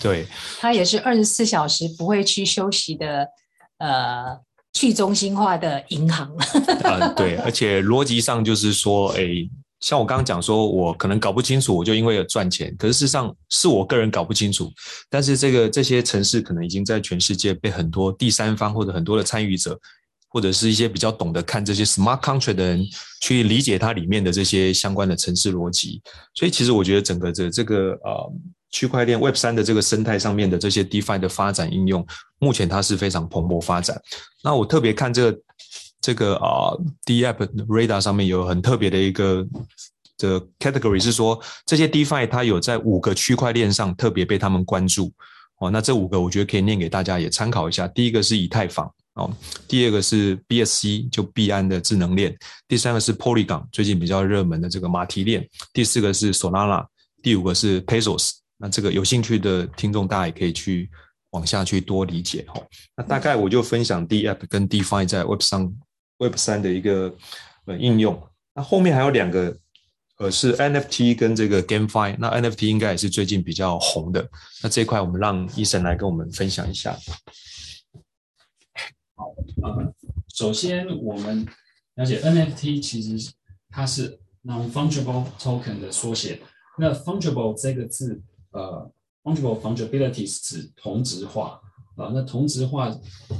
[0.00, 0.24] 对，
[0.58, 3.26] 它也是二十四小时不会去休息的，
[3.78, 4.38] 呃，
[4.72, 6.32] 去中心化的银行。
[6.84, 9.26] 呃，对，而且逻辑上就是说，哎，
[9.80, 14.72] 像我刚刚讲说，我可能搞不清楚，我就因为有赚钱，可是事实上是我个人搞不清楚，
[15.10, 19.78] 但是这个这些城市可能已经在全世界被很多第三方或者很多的参与者。
[20.28, 22.84] 或者是一些比较懂得看这些 smart contract 的人
[23.20, 26.00] 去理解它里面的这些相关的城市逻辑，
[26.34, 28.32] 所以其实我觉得整个这这个呃
[28.70, 32.06] 区块链 Web 三的这个生态上面的这些 DeFi 的发展应用，
[32.38, 33.98] 目前它是非常蓬勃发展。
[34.44, 35.38] 那我特别看这个
[36.00, 39.46] 这个啊、呃、DApp Radar 上面有很特别的一个
[40.18, 45.10] 的 category 是说，这些 DeFi 它有在五个区块链上特别被他们关注
[45.60, 45.70] 哦。
[45.70, 47.88] 那这五个我觉得可以念给大家也参考一下。
[47.88, 48.92] 第一个是以太坊。
[49.18, 49.30] 哦，
[49.66, 52.32] 第二个是 BSC，就币安的智能链；
[52.68, 56.86] 第三个是 Polygon，最近比较热门的这个马蹄链；第四个是 Solana；
[57.22, 58.30] 第五个是 Paxos。
[58.56, 60.90] 那这个有兴趣的听众，大家也可以去
[61.30, 62.60] 往下去多理解哈。
[62.96, 65.72] 那大概我就分享 DApp 跟 DeFi 在 Web 上
[66.18, 67.14] Web 三的一个
[67.66, 68.20] 呃应用。
[68.54, 69.56] 那后面还有两个，
[70.18, 72.16] 呃，是 NFT 跟这个 GameFi。
[72.18, 74.28] 那 NFT 应该也是最近比较红的。
[74.62, 76.96] 那这一块我们让 Ethan 来跟我们分享一下。
[79.62, 79.94] 好，呃，
[80.34, 81.46] 首先我们
[81.94, 83.32] 了解 NFT 其实
[83.70, 86.40] 它是 non-fungible token 的缩写。
[86.78, 88.90] 那 fungible 这个字，呃
[89.22, 91.60] ，fungible fungibility 是指同质化
[91.96, 92.88] 啊、那同质化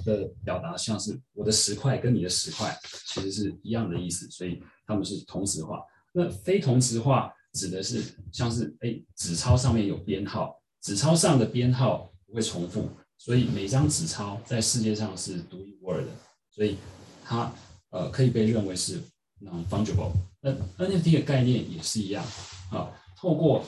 [0.04, 2.76] 的表达像是我的十块跟你的十块
[3.07, 5.81] 其实是一样的意思，所以他们是同质化。
[6.12, 8.02] 那非同质化指的是
[8.33, 12.90] 像是哎，纸钞上面有编号，纸钞上的编号不会重复。
[13.18, 16.09] 所以每张纸钞在世界上是独一无二的，
[16.50, 16.78] 所以
[17.24, 17.52] 它
[17.90, 19.02] 呃可以被认为是
[19.42, 20.12] non-fungible。
[20.40, 22.24] 那 NFT 的概念也是一样
[22.70, 23.64] 啊，透过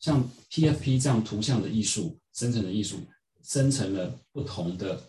[0.00, 3.00] 像 PFP 这样图像的艺术生成的艺术，
[3.42, 5.00] 生成了不同的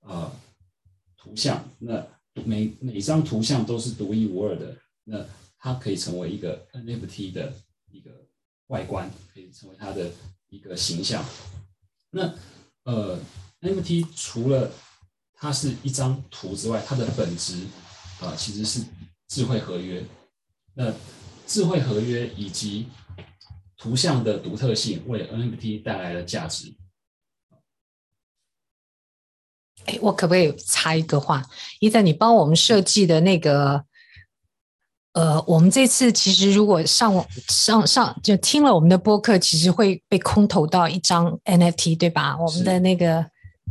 [0.00, 0.32] 呃
[1.18, 2.04] 图像，那
[2.44, 5.24] 每每张图像都是独一无二的，那
[5.58, 7.52] 它可以成为一个 NFT 的
[7.90, 8.10] 一个
[8.68, 10.10] 外观，可以成为它的
[10.48, 11.22] 一个形象。
[12.10, 12.34] 那
[12.84, 13.18] 呃
[13.60, 14.70] ，NFT 除了
[15.34, 17.66] 它是一张图之外，它的本质
[18.20, 18.84] 啊、其实是
[19.28, 20.04] 智慧合约。
[20.74, 20.92] 那
[21.46, 22.88] 智慧合约以及
[23.76, 26.74] 图像的独特性为 NFT 带来了价值。
[29.86, 31.42] 哎，我可不可以插一个话？
[31.80, 33.84] 一在你帮我们设计的那个，
[35.14, 42.36] 呃，我们这次其实如果上网上上就听了我们的播客，其实会被空投到一张 NFT，对吧？
[42.38, 43.24] 我们的那个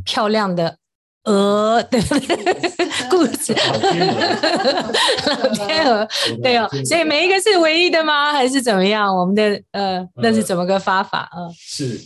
[0.04, 0.76] 漂亮的。
[1.24, 2.36] 鹅，对不对？
[3.08, 3.54] 故事，
[5.26, 6.06] 老天鹅，
[6.42, 8.30] 对哦，所以每一个是唯一的吗？
[8.30, 9.08] 还是怎么样？
[9.16, 11.30] 我们的呃，那是怎么个发法？
[11.34, 11.98] 嗯、呃，是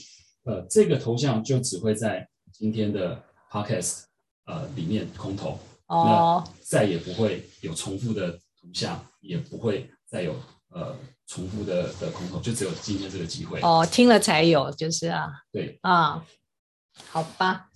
[0.44, 3.20] 呃，这个头像就只会在今天的
[3.50, 4.02] podcast
[4.46, 10.34] 呃里面空投哦，那再也不会有重复的图像，也不会再有
[10.70, 16.24] 呃重复的的空投，就只有今天这个机会哦，听了才有，就是啊，对啊，
[17.08, 17.68] 好吧。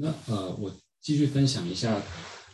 [0.00, 2.00] 那呃，我继续分享一下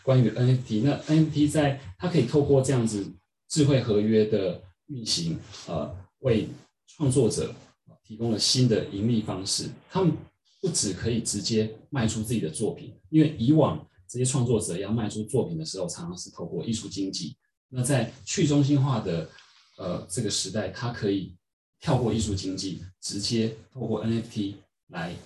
[0.03, 0.83] 关于 NFT。
[0.83, 3.12] 那 NFT 在它可以透过这样子
[3.49, 6.49] 智慧合约的运行，呃，为
[6.87, 7.55] 创作者
[8.03, 9.69] 提供了新的盈利方式。
[9.90, 10.17] 他们
[10.62, 17.37] 不只可以直接卖出自己的作品，因为以往这些创作者要卖出作品的时候，常常是透过艺术经济。
[17.68, 19.29] 那在去中心化的
[19.77, 21.35] 呃这个时代，它可以
[21.81, 24.55] 跳过艺术经济，直接透过 NFT
[24.90, 25.16] 来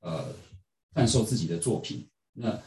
[0.00, 0.24] 呃。
[0.94, 2.60] 贩售自己的作品，那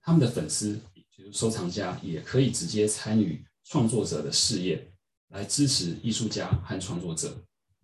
[0.00, 0.76] 他们的粉丝，
[1.16, 4.90] 就是收藏家，也可以直接参与创作者的事业，
[5.28, 7.36] 来支持艺术家和创作者，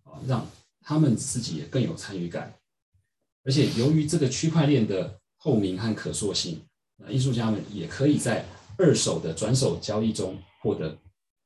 [0.03, 0.45] 啊，让
[0.81, 2.53] 他们自己也更有参与感。
[3.43, 6.61] 而且由于这个区块链的透明和可塑性，
[7.09, 8.45] 艺术家们也可以在
[8.77, 10.97] 二手的转手交易中获得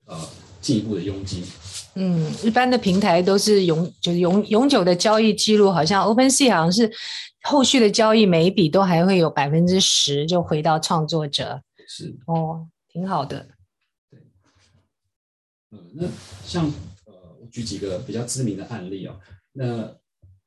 [0.05, 0.17] 呃
[0.61, 1.43] 进一步的佣金。
[1.95, 6.91] 嗯，一般的平台都是永就是永永久的交易记录，好像 OpenSea 好像是。
[7.43, 13.47] 后续的交易每一笔都还会有百分之十就回到创作者，是哦，挺好的。
[14.11, 14.19] 对，
[15.69, 16.07] 呃，那
[16.43, 16.65] 像
[17.05, 19.15] 呃，我举几个比较知名的案例哦。
[19.53, 19.95] 那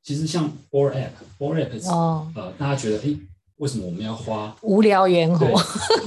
[0.03, 3.17] 其实像 Bored Ape，Bored Ape，哦，呃，大家觉得，哎，
[3.61, 5.47] 为什么我们要花无聊猿猴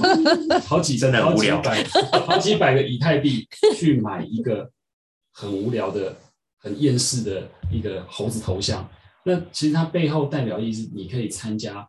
[0.66, 1.84] 好几真的无聊，好几百
[2.26, 4.68] 好几百个以太币去买一个
[5.32, 6.16] 很无聊的、
[6.58, 8.88] 很厌世的一个猴子头像？
[9.24, 11.86] 那其实它背后代表意思，你可以参加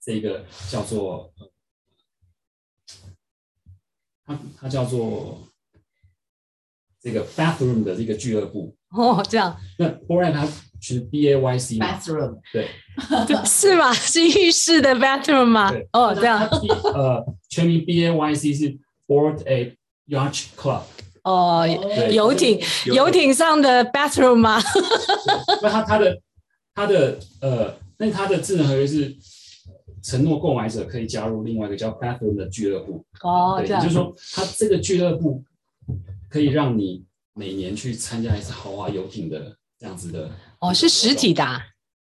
[0.00, 1.30] 这个叫做，
[4.24, 5.46] 它它叫做
[7.02, 9.56] 这个 bathroom 的这个俱乐部哦，这样。
[9.78, 9.88] 那
[10.30, 10.46] 它
[10.80, 12.68] 其实 B A Y C bathroom 对，
[13.44, 13.92] 是吗？
[13.92, 15.72] 是浴室的 bathroom 吗？
[15.92, 16.48] 哦，这样。
[16.94, 19.76] 呃，全名 B A Y C 是 Ape
[20.08, 20.82] Yacht Club
[21.24, 21.66] 哦，
[22.10, 24.60] 游艇游艇上的 bathroom 吗？
[25.62, 26.18] 那它它的。
[26.74, 29.14] 它的呃，那它的智能合约是
[30.02, 33.04] 承诺购买者可以加入另外一个叫 Bathroom 的俱乐部。
[33.20, 35.44] 哦，对，也就是说，它这个俱乐部
[36.32, 40.30] 可以让你每年去参加一次豪华游艇的这样子的。
[40.60, 41.62] 哦，是实体的、啊。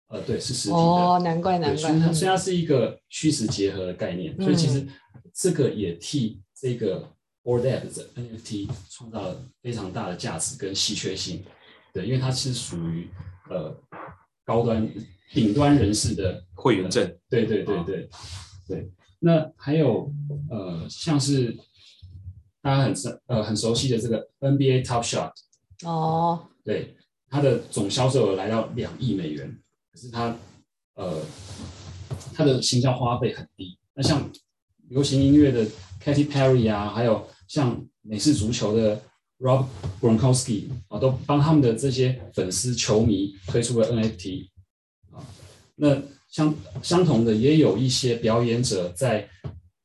[0.09, 0.79] 呃，对，是实体的。
[0.79, 1.77] 哦，难怪难怪。
[1.77, 4.87] 所以它虽然是一个虚实结合的概念，嗯、所以其实
[5.33, 7.11] 这个也替这个
[7.43, 11.43] Ape 的 NFT 创造了非常大的价值跟稀缺性。
[11.91, 13.09] 对，因为它是属于
[13.49, 13.75] 呃。
[14.43, 14.91] 高端
[15.33, 18.09] 顶端人士的会员证，对对对对
[18.67, 18.91] 对。
[19.19, 20.11] 那还有
[20.49, 21.55] 呃，像是
[22.61, 25.31] 大家很熟呃很熟悉的这个 NBA Top Shot
[25.83, 26.95] 哦，对，
[27.29, 29.59] 它的总销售额来到两亿美元，
[29.91, 30.35] 可是它
[30.95, 31.21] 呃
[32.33, 33.77] 它的行销花费很低。
[33.93, 34.29] 那像
[34.89, 35.65] 流行音乐的
[36.03, 39.01] Katy Perry 啊，还有像美式足球的。
[39.41, 39.65] Rob
[39.99, 44.49] Gronkowski 啊，都帮他们的这些粉丝球迷推出了 NFT
[45.09, 45.17] 啊。
[45.77, 49.27] 那相相同的，也有一些表演者在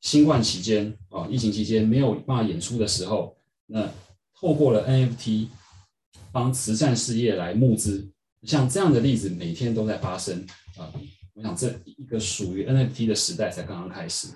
[0.07, 3.91] 新冠期间啊，疫情期间没有办法演出的时候，那
[4.33, 5.49] 透过了 NFT
[6.31, 8.09] 帮慈善事业来募资。
[8.43, 10.45] 像这样的例子每天都在发生
[10.77, 10.89] 啊。
[11.33, 14.29] 我想这一个属于 NFT 的时代才刚刚开始。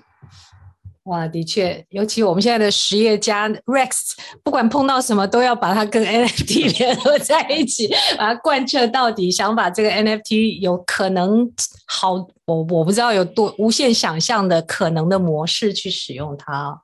[1.04, 4.12] 哇，的确，尤其我们现在的实业家 Rex，
[4.44, 11.52] 不管碰到什么都要把它跟 NFT 联合在一起，把它贯彻到底，想把这个 NFT 有可能
[11.86, 12.12] 好，
[12.44, 16.80] 我我不知道有多无限想象的可能的模式去使用它。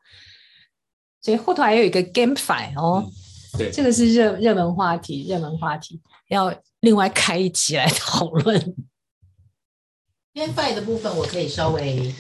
[1.23, 3.05] 所以后头还有一个 GameFi 哦，
[3.57, 8.75] 对，这个是热热门话题，热门话题要另外开一集来讨论。
[10.35, 12.13] GameFi 的部分，我可以稍微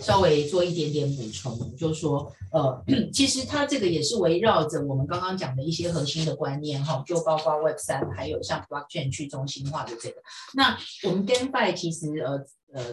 [0.00, 10.16] 稍微做一点点补充，就是说，呃， 其实它这个也是围绕着我们刚刚讲的一些核心的观念哈，就包括 Web 三，还有像 Blockchain 去中心化的这个。
[10.54, 12.32] 那我们 GameFi 其实呃
[12.72, 12.84] 呃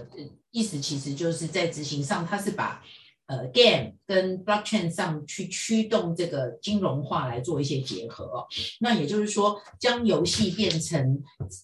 [0.51, 2.84] 意思其实就是在执行上，它是把
[3.34, 8.45] 呃，game 跟 blockchain 上去驱动这个金融化来做一些结合哦，
[8.79, 11.19] 那也就是说，将游戏变成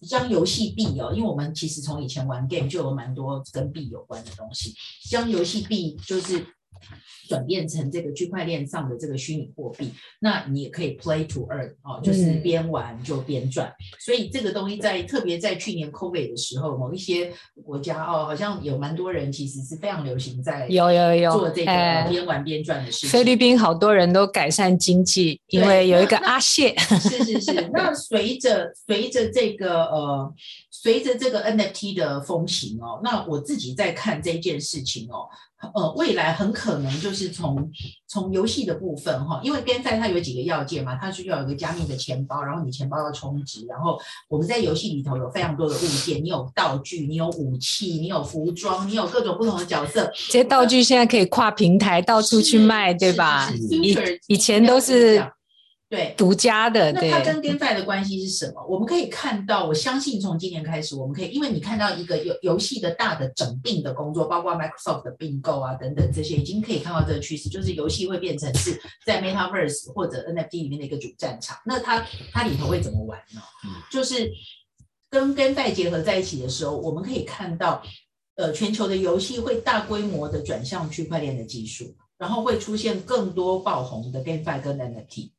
[0.07, 4.73] 将游戏币哦，因为我们其实从以前玩 game 就有蛮多跟币有关的东西，
[5.09, 6.43] 将游戏币就是。
[7.27, 13.67] 转变成这个区块链上的这个虚拟货币，那你也可以 play to earn 哦，就是边玩就边赚。
[13.67, 17.31] 嗯、所以这个东西在特别在去年 COVID 的时候，某一些
[17.63, 23.09] 国家哦，好像有蛮多人其实是非常流行在有有有做这个边玩边赚的事情。
[23.09, 26.75] 菲律宾好多人都改善经济，因为有一个阿谢。
[26.99, 27.69] 是是是。
[27.73, 30.33] 那随着随着这个呃，
[30.81, 35.27] 随着这个 NFT 的风行哦，那我自己在看这件事情哦。
[35.75, 37.69] 呃，未来很可能就是从
[38.07, 43.99] 从游戏的部分哈，因为 GameFi 它有几个要件嘛，它需要有一个加密的钱包，然后你钱包要充值，然后
[44.29, 50.09] 我们在游戏里头有非常多的物件，你有道具，你有武器，你有服装，你有各种不同的角色。
[50.29, 53.51] 这些道具现在可以跨平台到处去卖，对吧？
[53.69, 53.93] 以
[54.27, 55.21] 以前都是。
[55.89, 56.91] 对，独家的。
[56.91, 58.63] 那它跟 GameFi 的关系是什么？
[58.67, 71.57] 我们可以看到，我相信从今年开始，我们可以，因为你看到一个游游戏的大的整并的工作，包括 Microsoft 的并购啊等等这些，已经可以看到这个趋势，就是游戏会变成是在 Metaverse 或者 NFT 里面的一个主战场。
[71.65, 73.41] 那它它里头会怎么玩呢？
[73.91, 74.31] 就是
[75.09, 77.81] 跟 GameFi 结合在一起的时候，我们可以看到，
[78.35, 85.31] 呃，全球的游戏会大规模的转向区块链的技术，然后会出现更多爆红的 GameFi 跟 NFT。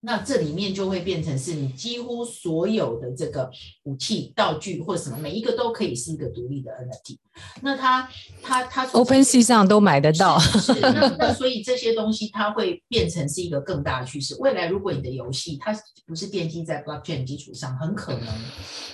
[0.00, 3.50] 那这里面就会变成是你几乎所有的这个
[3.84, 7.18] 武器、道具或什么，每一个都可以是一个独立的 NFT。
[7.60, 8.08] 那它、
[8.40, 10.38] 它、它 OpenSea 上都买得到。
[10.38, 14.36] 是，是，那那所以这些东西它会变成是一个更大的趋势。
[14.38, 15.74] 未来如果你的游戏它
[16.06, 18.28] 不是奠基在 Blockchain 基础上，很可能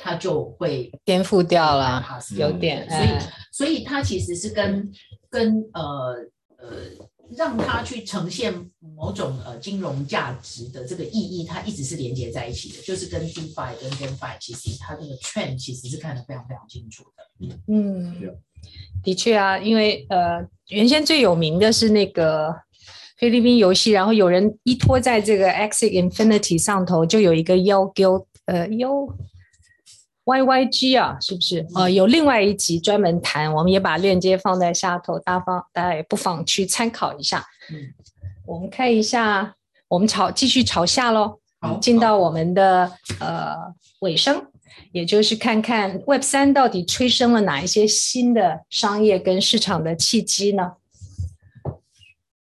[0.03, 2.03] 它就会颠覆掉了，
[2.37, 2.89] 有点。
[2.89, 3.09] 所以，
[3.53, 4.91] 所以它其实是跟
[5.29, 6.17] 跟呃
[6.57, 7.09] 呃。
[7.37, 8.53] 让它去呈现
[8.97, 17.57] 某种呃金融价值的这个意义，它一直是连接在一起的，就是跟 DeFi 跟 GameFi 其实它这个 trend 其实是看得非常非常清楚的。
[17.69, 18.15] 嗯，
[19.03, 22.55] 的确啊，因为呃原先最有名的是那个
[23.19, 29.13] 菲律宾游戏，然后有人依托在这个 Axie Infinity 上头，就有一个 Yo Guild 呃 Yo。
[30.25, 31.67] Y Y G 啊，是不是？
[31.75, 37.45] 呃，有另外一集专门谈，我们也把链接放在下头，大方大家也不妨去参考一下。
[37.73, 37.93] 嗯，
[38.47, 39.55] 我们看一下，
[39.89, 41.41] 我们朝继续朝下喽，
[41.81, 43.57] 进到我们的呃
[44.01, 44.47] 尾声，
[44.93, 50.73] 也就是看看 Web 三到底催生了哪一些新的商业跟市场的契机呢？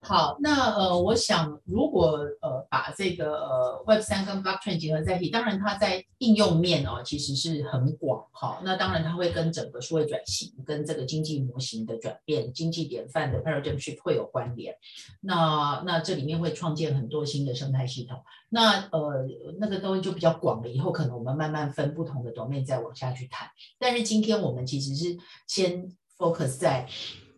[0.07, 8.61] 好，那呃，我想如果呃把这个呃 Web 三跟 Blockchain 结合在一起，当然它在应用面哦其实是很广哈。
[8.63, 14.73] 那当然它会跟整个数位转型、跟这个经济模型的转变、经济典范的 paradigm shift 会有关联。
[15.19, 18.17] 那那这里面会创建很多新的生态系统。
[18.47, 19.27] 那呃
[19.59, 23.49] 那个东西就比较广了，以后可能我们慢慢分不同的 domain 再往下去谈。
[23.77, 26.87] 但是今天我们其实是先 focus 在。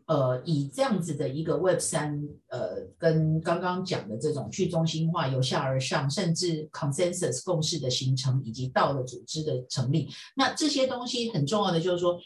[0.10, 12.20] 呃，以这样子的一个 Web 三，呃，跟刚刚讲的这种去中心化、由下而上，甚至 consensus 共识的形成，以及到了组织的成立，那这些东西很重要的就是说，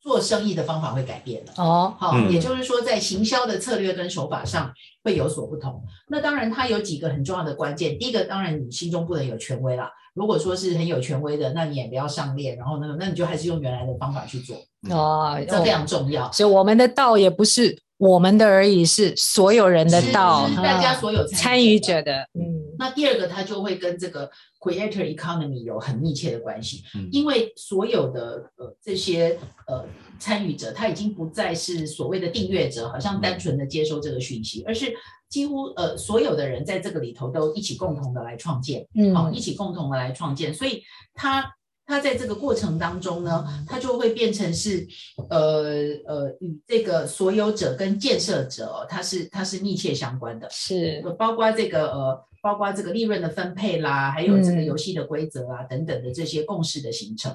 [0.00, 1.94] 做生意的方法会改变了哦。
[1.96, 5.84] 好，也就是说，在行销的策略跟手法上会有所不同。
[6.08, 7.96] 那当然，它有几个很重要的关键。
[7.96, 9.88] 第一个，当然你心中不能有权威啦。
[10.14, 14.56] 如果说是很有权威的，那你也不要上链，然后那个，那你就还是用原来的方法去做
[14.90, 16.30] 哦，这非常重要。
[16.32, 22.28] 所以我们的道也不是我们的而已，是所有人的道，是大家所有参与者的。
[22.34, 29.84] 嗯，那第二个，它就会跟这个 creator economy 有很密切的关系，嗯、因为所有的呃这些呃
[30.18, 34.94] 参与者，他已经不再是所谓的订阅者，好像单纯的接收这个讯息，而是。
[35.26, 40.80] 几乎呃所有的人在这个里头都一起共同的来创建，嗯，好，一起共同的来创建，所以
[41.12, 41.44] 他
[41.84, 44.86] 他在这个过程当中呢，他就会变成是
[45.28, 45.64] 呃
[46.06, 57.34] 呃与这个所有者跟建设者，他是他是密切相关的，是，包括这个呃包括这个利润的分配啦，还有这个游戏的规则啊、嗯、等等的这些共识的形成。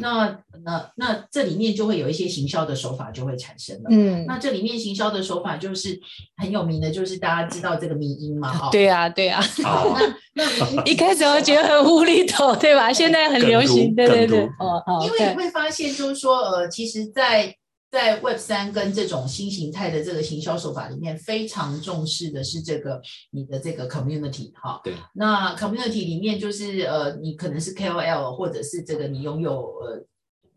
[0.00, 3.84] 那那那这里面就会有一些行销的手法就会产生了。
[3.90, 6.00] 嗯，那这里面行销的手法就是
[6.36, 8.68] 很有名的，就是大家知道这个迷因嘛，哈。
[8.72, 9.40] 对啊，对啊。
[9.62, 9.96] 好，
[10.34, 10.44] 那
[10.74, 12.90] 那一开始我觉得很无厘头，对吧？
[12.92, 14.40] 现在很流行，对对对。
[14.58, 15.04] 哦哦。
[15.04, 17.54] 因为你会发现，就是说，呃，其实，在
[17.90, 24.80] 在 Web 三跟这种新形态的这个行销手法里面，非常重视的是这个你的这个 community 哈。
[24.84, 24.92] 对。
[25.14, 30.04] 那 community 里面就是呃，你可能是 KOL，或者是这个你拥有呃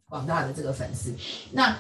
[0.09, 1.13] 广大的这个粉丝。
[1.53, 1.77] 那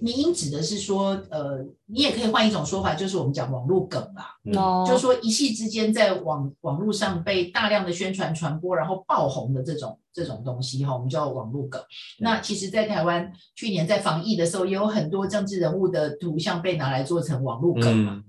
[0.00, 4.36] 迷因指的是说，呃，你也可以换一种说法，就是我们讲网络梗啦。
[4.56, 4.86] 哦、嗯。
[4.86, 9.98] 就是说一夕之间在网网络上被大量的宣传传播，然后爆红的这种。
[10.12, 11.82] 这种东西哈，我们叫网络梗。
[12.18, 18.14] 那其实，在台湾去年在防疫的时候，也有很多政治人物的图像被拿来做成网络梗嘛。
[18.14, 18.24] 嗯、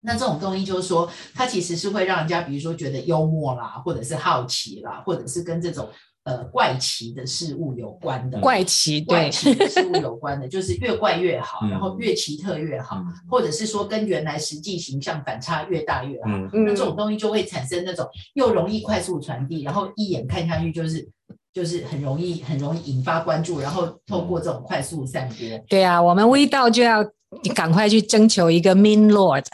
[0.00, 5.88] 那这种东西就是说，它其实是会让人家，比如说觉得幽默啦，或者是好奇啦，或者是跟这种。
[6.24, 16.30] 呃，怪奇的事物有关的，怪奇，怪奇的事物有关的， 就是越怪越好，然后越奇特越好，嗯、或者是说跟原来实际形象反差越大越好。
[16.30, 21.06] 嗯、那这种东西就会产生那种又容易快速传递，然后一眼看下去就是
[21.52, 25.36] 就是很容易很容易引发关注，然后透过这种快速散播。
[25.68, 27.04] 对啊，我们微道就要。
[27.42, 29.44] 你赶快去征求一个 Mean lord，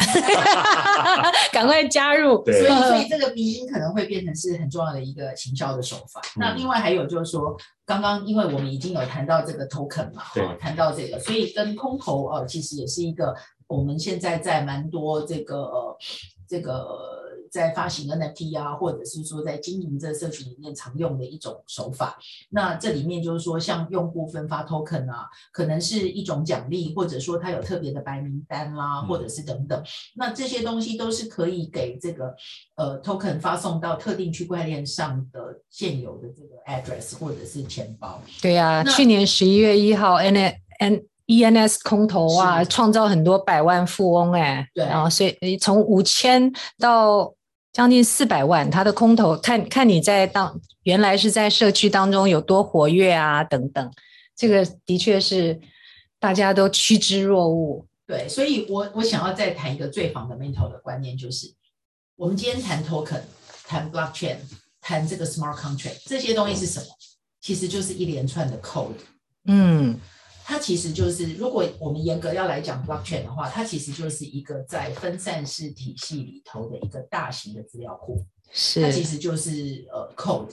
[1.52, 2.44] 赶快加入。
[2.44, 6.20] 所以，所以这个迷音可能会变成是很重要的一个行销的手法。
[6.36, 13.34] 嗯、那另外还有就是说，刚刚因为我们已经有谈到这个 token 嘛，对，谈到这个，所以跟空投呃，其实也是一个
[13.66, 15.96] 我们现在在蛮多这个呃
[16.48, 17.19] 这个。
[17.50, 22.16] 在发行 NFT 啊，或者是说在经营这社群里面常用的一种手法。
[22.50, 29.82] 那这里面就是说，像用户分发 token 啊，可能是一种奖励，或者说它有特别的白名单啦、啊，或者是等等。
[30.14, 32.34] 那这些东西都是可以给这个
[32.76, 38.22] 呃 token 发送到特定区块链上的现有的这个 address 或者是钱包。
[38.40, 40.36] 对呀、啊，去年十一月一号 N
[40.78, 44.68] N ENS 空投啊，创造很多百万富翁哎、欸。
[44.74, 47.32] 对，然后所以从五千到
[47.72, 53.92] 将近四百万，他的空投看看你在当原来是在社区当中有多活跃啊，等等，
[54.34, 55.60] 这个的确是
[56.18, 57.86] 大家都趋之若鹜。
[58.06, 61.52] 对，所以我我想要再谈一个最 fundamental 的观念，就是
[62.16, 63.22] 我们今天谈 token，
[63.64, 64.36] 谈 blockchain，
[64.80, 66.86] 谈这个 smart contract，这些东西是什么？
[67.40, 68.90] 其实就是一连串的 code。
[69.44, 69.98] 嗯。
[70.50, 78.26] 它其实就是，如果我们严格要来讲 blockchain 的话，它其实就是一个在分散式体系里头的一个大型的资料库。
[78.50, 80.50] 是，它其实就是呃 code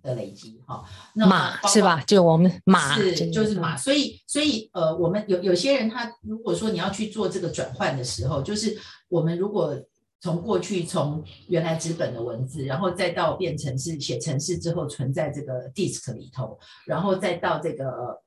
[0.00, 0.84] 的累积哈。
[1.16, 2.04] 那码是吧？
[2.06, 3.76] 就我们码是就是码。
[3.76, 8.78] 所以所以呃，我们有有些人他如果说你要去做这个转换的时候，就是
[9.08, 9.76] 我们如果
[10.20, 18.22] 从过去从原来纸本的文字，然后再到变成是写程式之后存在这个 disk 里头，然后再到这个。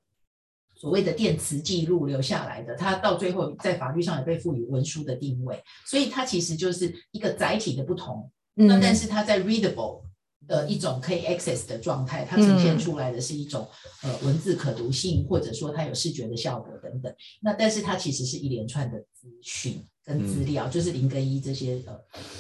[0.76, 8.30] 所谓的电磁记录留下来的，它到最后在法律上也被赋予文书的定位，所以它其实就是一个载体的不同。
[8.58, 10.02] 嗯、那但是它在 readable
[10.48, 13.68] 的一种可以 access 的状态，它呈现出来的是一种、
[14.04, 17.14] 嗯、呃文字可读性，或者说它有视觉的效果等等。
[17.42, 21.98] 那但是它其实是一连串的资讯跟资料，嗯、就是零跟一这些呃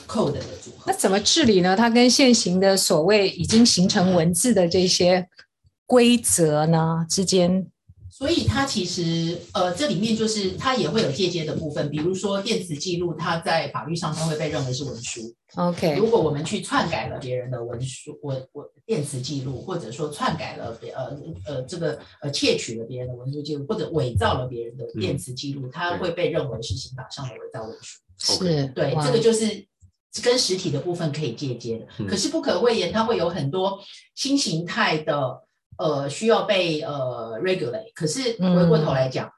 [0.07, 0.91] code 的组合。
[0.91, 1.75] 那怎么治理呢？
[1.75, 5.27] 它跟现行的所谓已经形成文字的这些
[5.85, 7.67] 规则呢之间？
[8.17, 15.19] 所以它其实，呃，这里面就是它也会有借接的部分，比如说电子记录，它在法律上它会被认为是文书。
[15.55, 27.99] OK，如果我们去篡改了别人的文书，我我电子记录，或者说篡改了别呃呃这个呃窃取了别人的文书记录，或者伪造了别人的电子记录，嗯、它会被认为是刑法上的伪造文书。
[28.17, 29.67] 是，对，这个就是
[30.23, 31.87] 跟实体的部分可以借鉴的。
[31.99, 33.77] 嗯、可是不可讳言，它会有很多
[34.15, 35.41] 新形态的。
[35.77, 39.31] 呃，需要被呃 regulate，可是回过头来讲，嗯、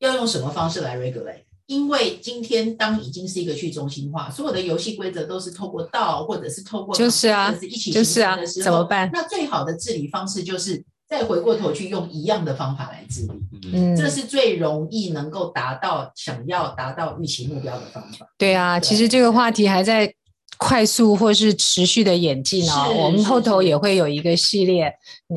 [0.00, 1.44] 要用什么方式来 regulate？
[1.66, 9.10] 因为今天当已经是一个去中心化，所有的游戏规则都是透过道或者是透过就是啊，是一起形成的时候，就是啊，怎么办？
[9.12, 18.26] 那最好的治理方式就是再回过头去用一样的方法来治理，嗯，这是最容易能够达到想要达到预期目标的方法。
[18.36, 20.14] 对啊，对，其实这个话题还在。
[20.56, 24.84] 快速或是持续的演进哦，我们后头也会有一个系列，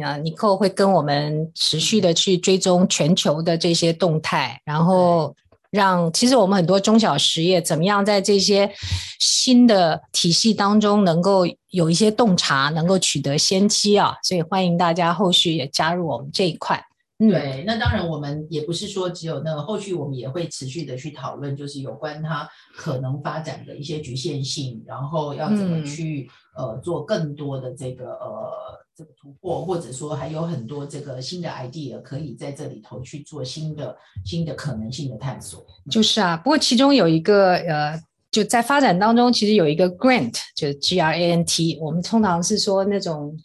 [0.03, 5.35] 啊，Nicole 会跟我们持续的去追踪全球的这些动态，然后
[5.69, 8.71] 让其实我们很多中小实业怎么样在这些
[9.19, 16.81] 新的体系当中能够有一些洞察，能够取得先机啊，所以欢迎大家后续也加入我们这一块。
[17.19, 28.51] 嗯、对，那当然我们也不是说只有那个，后续我们也会持续的去讨论，就是有关它可能发展的一些局限性，然后要怎么去、嗯、呃做更多的这个呃
[28.95, 35.65] 这个突破，或者说还有很多这个新的 idea 可以在这里头去做新的新的可能性的探索。
[35.89, 37.99] 就是啊，不过其中有一个呃。
[38.29, 43.35] 就在发展当中，其实有一个 grant，就是 G R A N T，我们通常是说那种，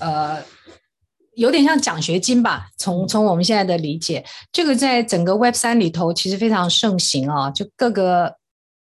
[0.00, 0.42] 呃，
[1.34, 2.68] 有点像奖学金吧。
[2.76, 8.36] 从从我们现在的理解，这个在整个 Web 三里头其实非常盛行啊，就各个。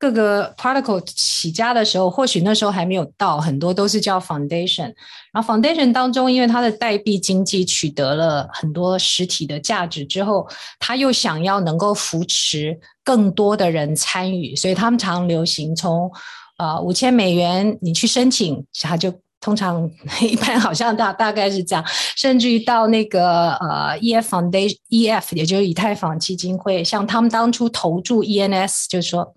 [0.02, 4.92] 各个 protocol 起家的时候，或许那时候还没有到，很多都是叫 foundation。
[5.32, 10.44] 然后 foundation 当中，因为它的代币经济取得了很多实体的价值之后，
[10.80, 16.10] 他又想要能够扶持更多的人参与，所以他们常流行从
[16.58, 19.90] 呃五千美元你去申请，他就通常
[20.22, 21.84] 一般好像大大概是这样，
[22.16, 29.34] 甚至于到那个呃 EF foundation EF，也就是以太坊基金会，像他们当初投注 ENS，就是说。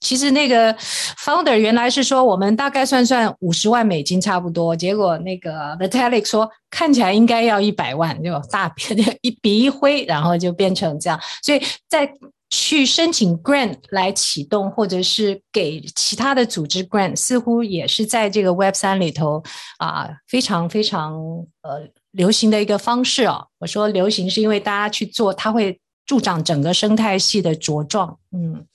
[0.00, 0.74] 其实那个
[1.18, 8.84] founder 原来是说我们大概算算五十万美金差不多，结果那个 Vitalik 说看起来应该要一百万，就大 笔
[9.22, 11.18] 一笔一挥，然后就变成这样。
[11.42, 12.06] 所以在
[12.52, 19.42] 去申请 grant 来启动，或者是给其他的组织 grant，似乎也是在这个 Web 三里头
[19.78, 21.14] 啊非常非常
[21.62, 23.48] 呃流行的一个方式哦。
[23.58, 28.66] 我说流行是因为大家去做，它会助长整个生态系的茁壮，嗯。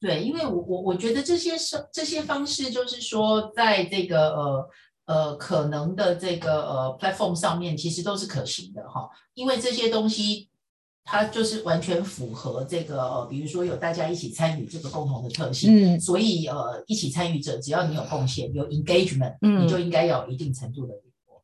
[0.00, 4.70] 对，因为我我我觉得这些是这些方式，就是说，在这个呃
[5.04, 9.10] 呃可能的这个呃 platform 上面，其实都是可行的哈。
[9.34, 10.48] 因为这些东西，
[11.06, 20.94] 它就是完全符合这个呃，比如说有大家一起参与这个共同的特性，嗯，所以呃，一起参与者，只要你有贡献，有 engagement，嗯，你就应该要有一定程度的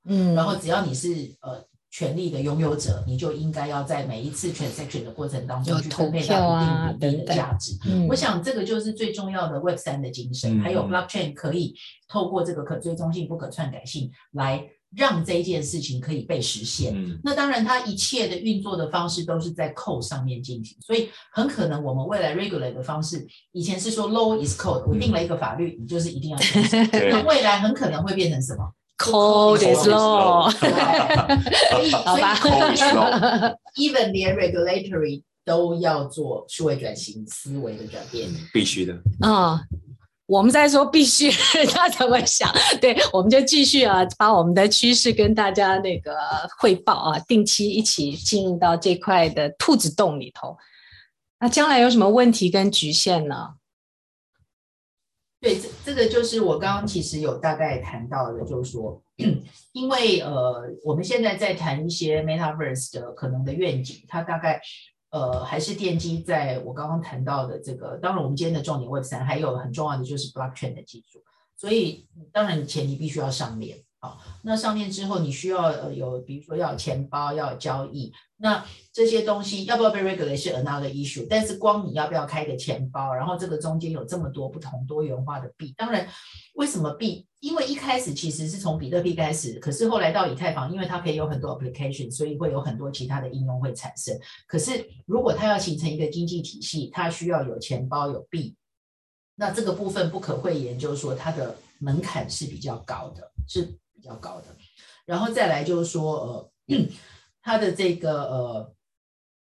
[0.04, 1.08] 嗯，然后只要你是
[1.40, 1.64] 呃。
[1.94, 7.76] 权利的拥有者，你就应该要在每一次 transaction 的过程当中去分配到一定比例的价值。
[7.84, 10.58] 嗯，我想这个就是最重要的 Web 三的精神。
[10.58, 11.74] 嗯，还有 Blockchain 可以
[12.08, 16.92] 透过这个可追踪性、不可篡改性来让这件事情可以被实现。
[16.94, 26.76] 嗯，那当然，它一切的运作的方式都是在 code 上面进行，所以很可能我们未来 regulate 的方式，以前是说 law is code，我定了一个法律，你就是一定要遵守。
[27.10, 30.50] 那未来很可能会变成什么？Code is law，
[32.04, 32.34] 好吧？
[33.76, 38.92] Even 连 regulatory 都要做数位转型思维的转变，必须的。
[39.20, 39.80] 啊、嗯，
[40.32, 41.30] 我们在说必须，
[41.74, 42.50] 他怎么想？
[42.80, 46.16] 对，我们就继续啊，把我们的趋势跟大家那个
[46.58, 50.56] 汇报啊，定期一起进入到这块的兔子洞里头。
[51.38, 53.56] 那将来有什么问题跟局限呢？
[55.38, 59.02] 对，这这个就是我刚刚其实有大概谈到的，就是说，
[59.74, 64.62] 因为呃，我们现在在谈一些 Metaverse 的可能的愿景，它大概
[65.12, 67.96] 呃还是奠基在我刚刚谈到的这个。
[67.98, 71.22] 当然，我们今天的重点 Web 三还有很重要的就是 Blockchain 的技术，
[71.54, 73.78] 所以当然前提必须要上链。
[74.00, 81.24] 好，那上面之后你需要呃有，比如说要有钱包，要有交易，那这些东西要不要被 regulate 是 another issue。
[81.30, 86.08] 但是光你要不要开个钱包，然后这个中间有这么多不同多元化的币，当然
[86.52, 87.26] 为什么币？
[87.40, 94.16] 因为一开始其实是从比特币开始，可是后来到以太坊，因为它可以有很多 application，所以会有很多其他的应用会产生。
[94.46, 98.54] 可是如果它要形成一个经济体系，它需要有钱包有币，
[99.34, 103.78] 那这个部分不可讳言，就是说它的门槛是比较高的，是。
[104.02, 104.46] 比较高的，
[105.06, 106.76] 然后再来就是说，呃，
[107.40, 108.74] 它的这个呃，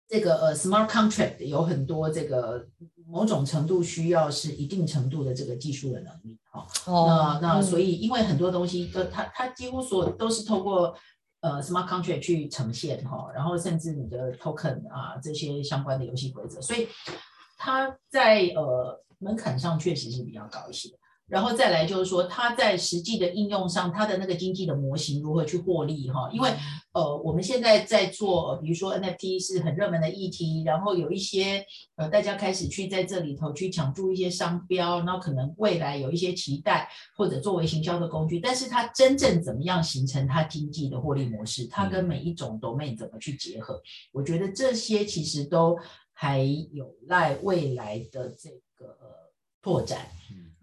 [0.07, 2.65] 这个呃，smart contract 有很多这个
[3.07, 7.39] 某种程度需要是一定程度的这个技术的能力，哈、哦。
[7.41, 10.95] 那那所以，因为很多东西都它它几乎所有都是透过
[11.41, 16.87] 呃 smart contract 去呈现，哈，然后甚至你的 token 啊这些相关的游戏规则，所以
[17.57, 20.89] 它在呃门槛上确实是比较高一些。
[21.27, 26.29] 然后再来就是说，它在实际的应用上，它的那个经济的模型如何去获利哈？
[26.31, 26.51] 因为
[26.91, 31.65] 呃，我们现在在做，比如说 NFT 是很热门的议题，然后有一些
[31.95, 41.65] 呃，大家开始去在这里头去抢注一些商标，然后可能未来有一些期待或者作为行销的工具，但是它真正怎么样形成它经济的获利模式？
[41.67, 43.81] 它跟每一种 domain 怎么去结合？
[44.11, 45.75] 我觉得这些其实都
[46.11, 46.43] 还
[46.73, 48.95] 有赖未来的这个
[49.61, 50.05] 拓展。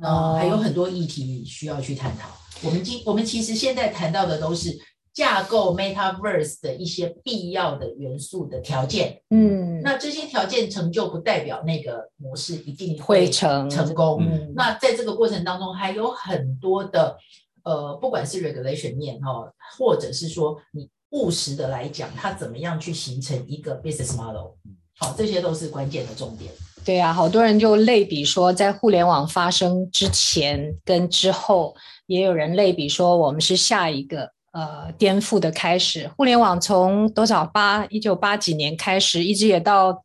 [0.00, 2.28] 呃，还有很多议题需要去探讨。
[2.62, 4.78] 我们今我们其实现在谈到的都是
[5.12, 9.22] 架构 Metaverse 的一些必要的元素的条件。
[9.30, 14.22] 嗯，那这些条件成就不代表那个模式一定会成成功。
[14.22, 17.16] 嗯，那在这个过程当中还有很多的
[17.62, 24.52] 呃，不管是 regulation 面哦，或者是说你务实的来讲，它怎么样去形成一个 business model？
[24.96, 26.52] 好，这些都是关键的重点。
[26.84, 31.74] 对呀，好多人就类比说，在互联网发生之前跟之后，
[32.06, 36.10] 也有人类比说，我们是下一个呃颠覆的开始。
[36.16, 40.02] 互联网从多少八一九八几年开始，一直也到。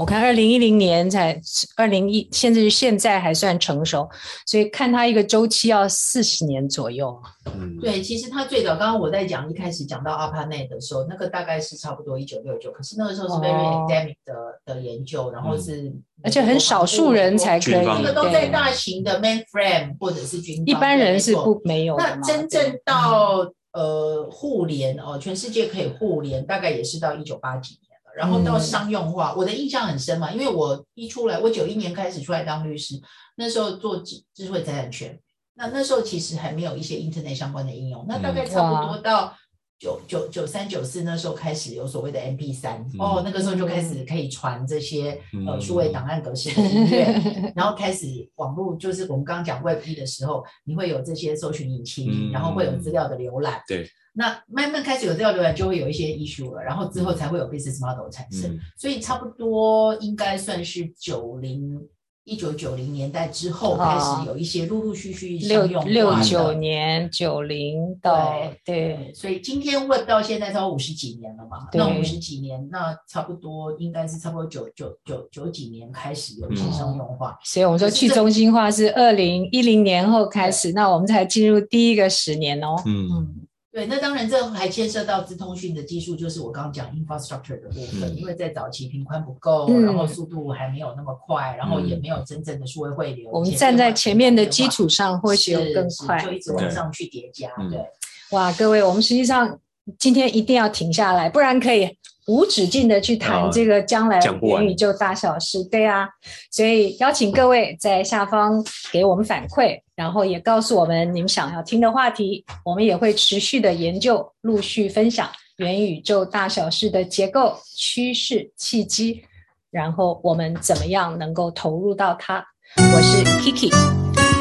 [0.00, 1.38] 我看二零一零年才
[1.76, 4.08] 二零一，甚至现在还算成熟，
[4.46, 7.14] 所以看它一个周期要四十年左右。
[7.54, 15.92] 嗯，对，其实它最早刚刚我在讲一开始讲到 ARPANET 的时候，那个大概是差不多一九六九，可是那个时候是 very academic 的、哦、的研究，然后是
[16.22, 22.02] 而且很少数人才可以，这个都在大型的 mainframe 或者是军方，一般人是不没有的。
[22.02, 27.89] 那真正到呃互联哦，全世界可以互联，大概也是到一九八几年。
[28.20, 33.00] 然后到商用化，嗯，我的印象很深嘛，因为我一出来，我九一年开始出来当律师，
[33.36, 35.18] 那时候做智智慧财产权，
[35.54, 39.34] 那那时候其实还没有一些 Internet 相关的应用，那大概差不多到
[39.80, 48.06] 九九九三九四那时候开始有所谓的 MP 三，嗯，哦，那个时候就开始可以传这些，嗯，呃数位档案格式的音乐，然后开始
[48.36, 53.88] 网络就是我们刚刚讲 Web 一的时候，你会有这些搜寻引擎，嗯，然后会有资料的浏览，对。
[54.12, 58.52] 那慢慢开始有这样浏览，就会有一些 issue 了，然后之后才会有 business model 产生。
[58.52, 61.80] 嗯、所以差不多应该算是九零
[62.24, 65.90] 一九九零年代之后开始有一些陆陆续续商用化的。
[65.90, 71.68] 六六九年九零到对，所以今天 Web 到现在超过五十几年了嘛？
[71.72, 77.30] 那五十几年，那差不多应该是差不多九九九九几年开始有一些商用化。
[77.30, 82.76] 嗯、所以我们说去中心化是二零一零年后开始，那我们才进入第一个十年哦。
[82.86, 83.08] 嗯。
[83.10, 93.30] 嗯对，那当然这还牵涉到资通讯的技术，就是我刚刚讲 infrastructure 的部分，嗯、因为在早期频宽不够、嗯，然后速度还没有那么快，然后也没有真正的数位汇流。
[93.30, 97.48] 我们站在前面的基础上，或许有更快，就一直往上去叠加。
[97.56, 97.86] 对，对
[98.32, 99.58] 哇，各位，我们实际上
[99.98, 101.96] 今天一定要停下来，不然可以。
[102.26, 106.08] 无止境的去谈这个将来元宇宙大小事，对啊，
[106.50, 119.22] 所以邀请各位在下方给我们反馈，然后也告诉我们你们想要听的话题，我们也会持续的研究，陆续分享元宇宙大小事的结构、趋势、契机，
[119.70, 122.44] 然后我们怎么样能够投入到它。
[122.76, 123.70] 我是 Kiki，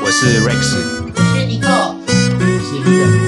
[0.04, 0.78] 我是 Rex，
[1.16, 3.19] 我是 Nicole，我是这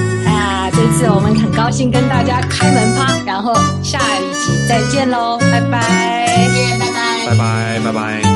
[0.92, 8.31] 次我们很高兴跟大家开门趴，然后下一集再见喽，拜拜，再见，拜拜，拜拜，拜拜。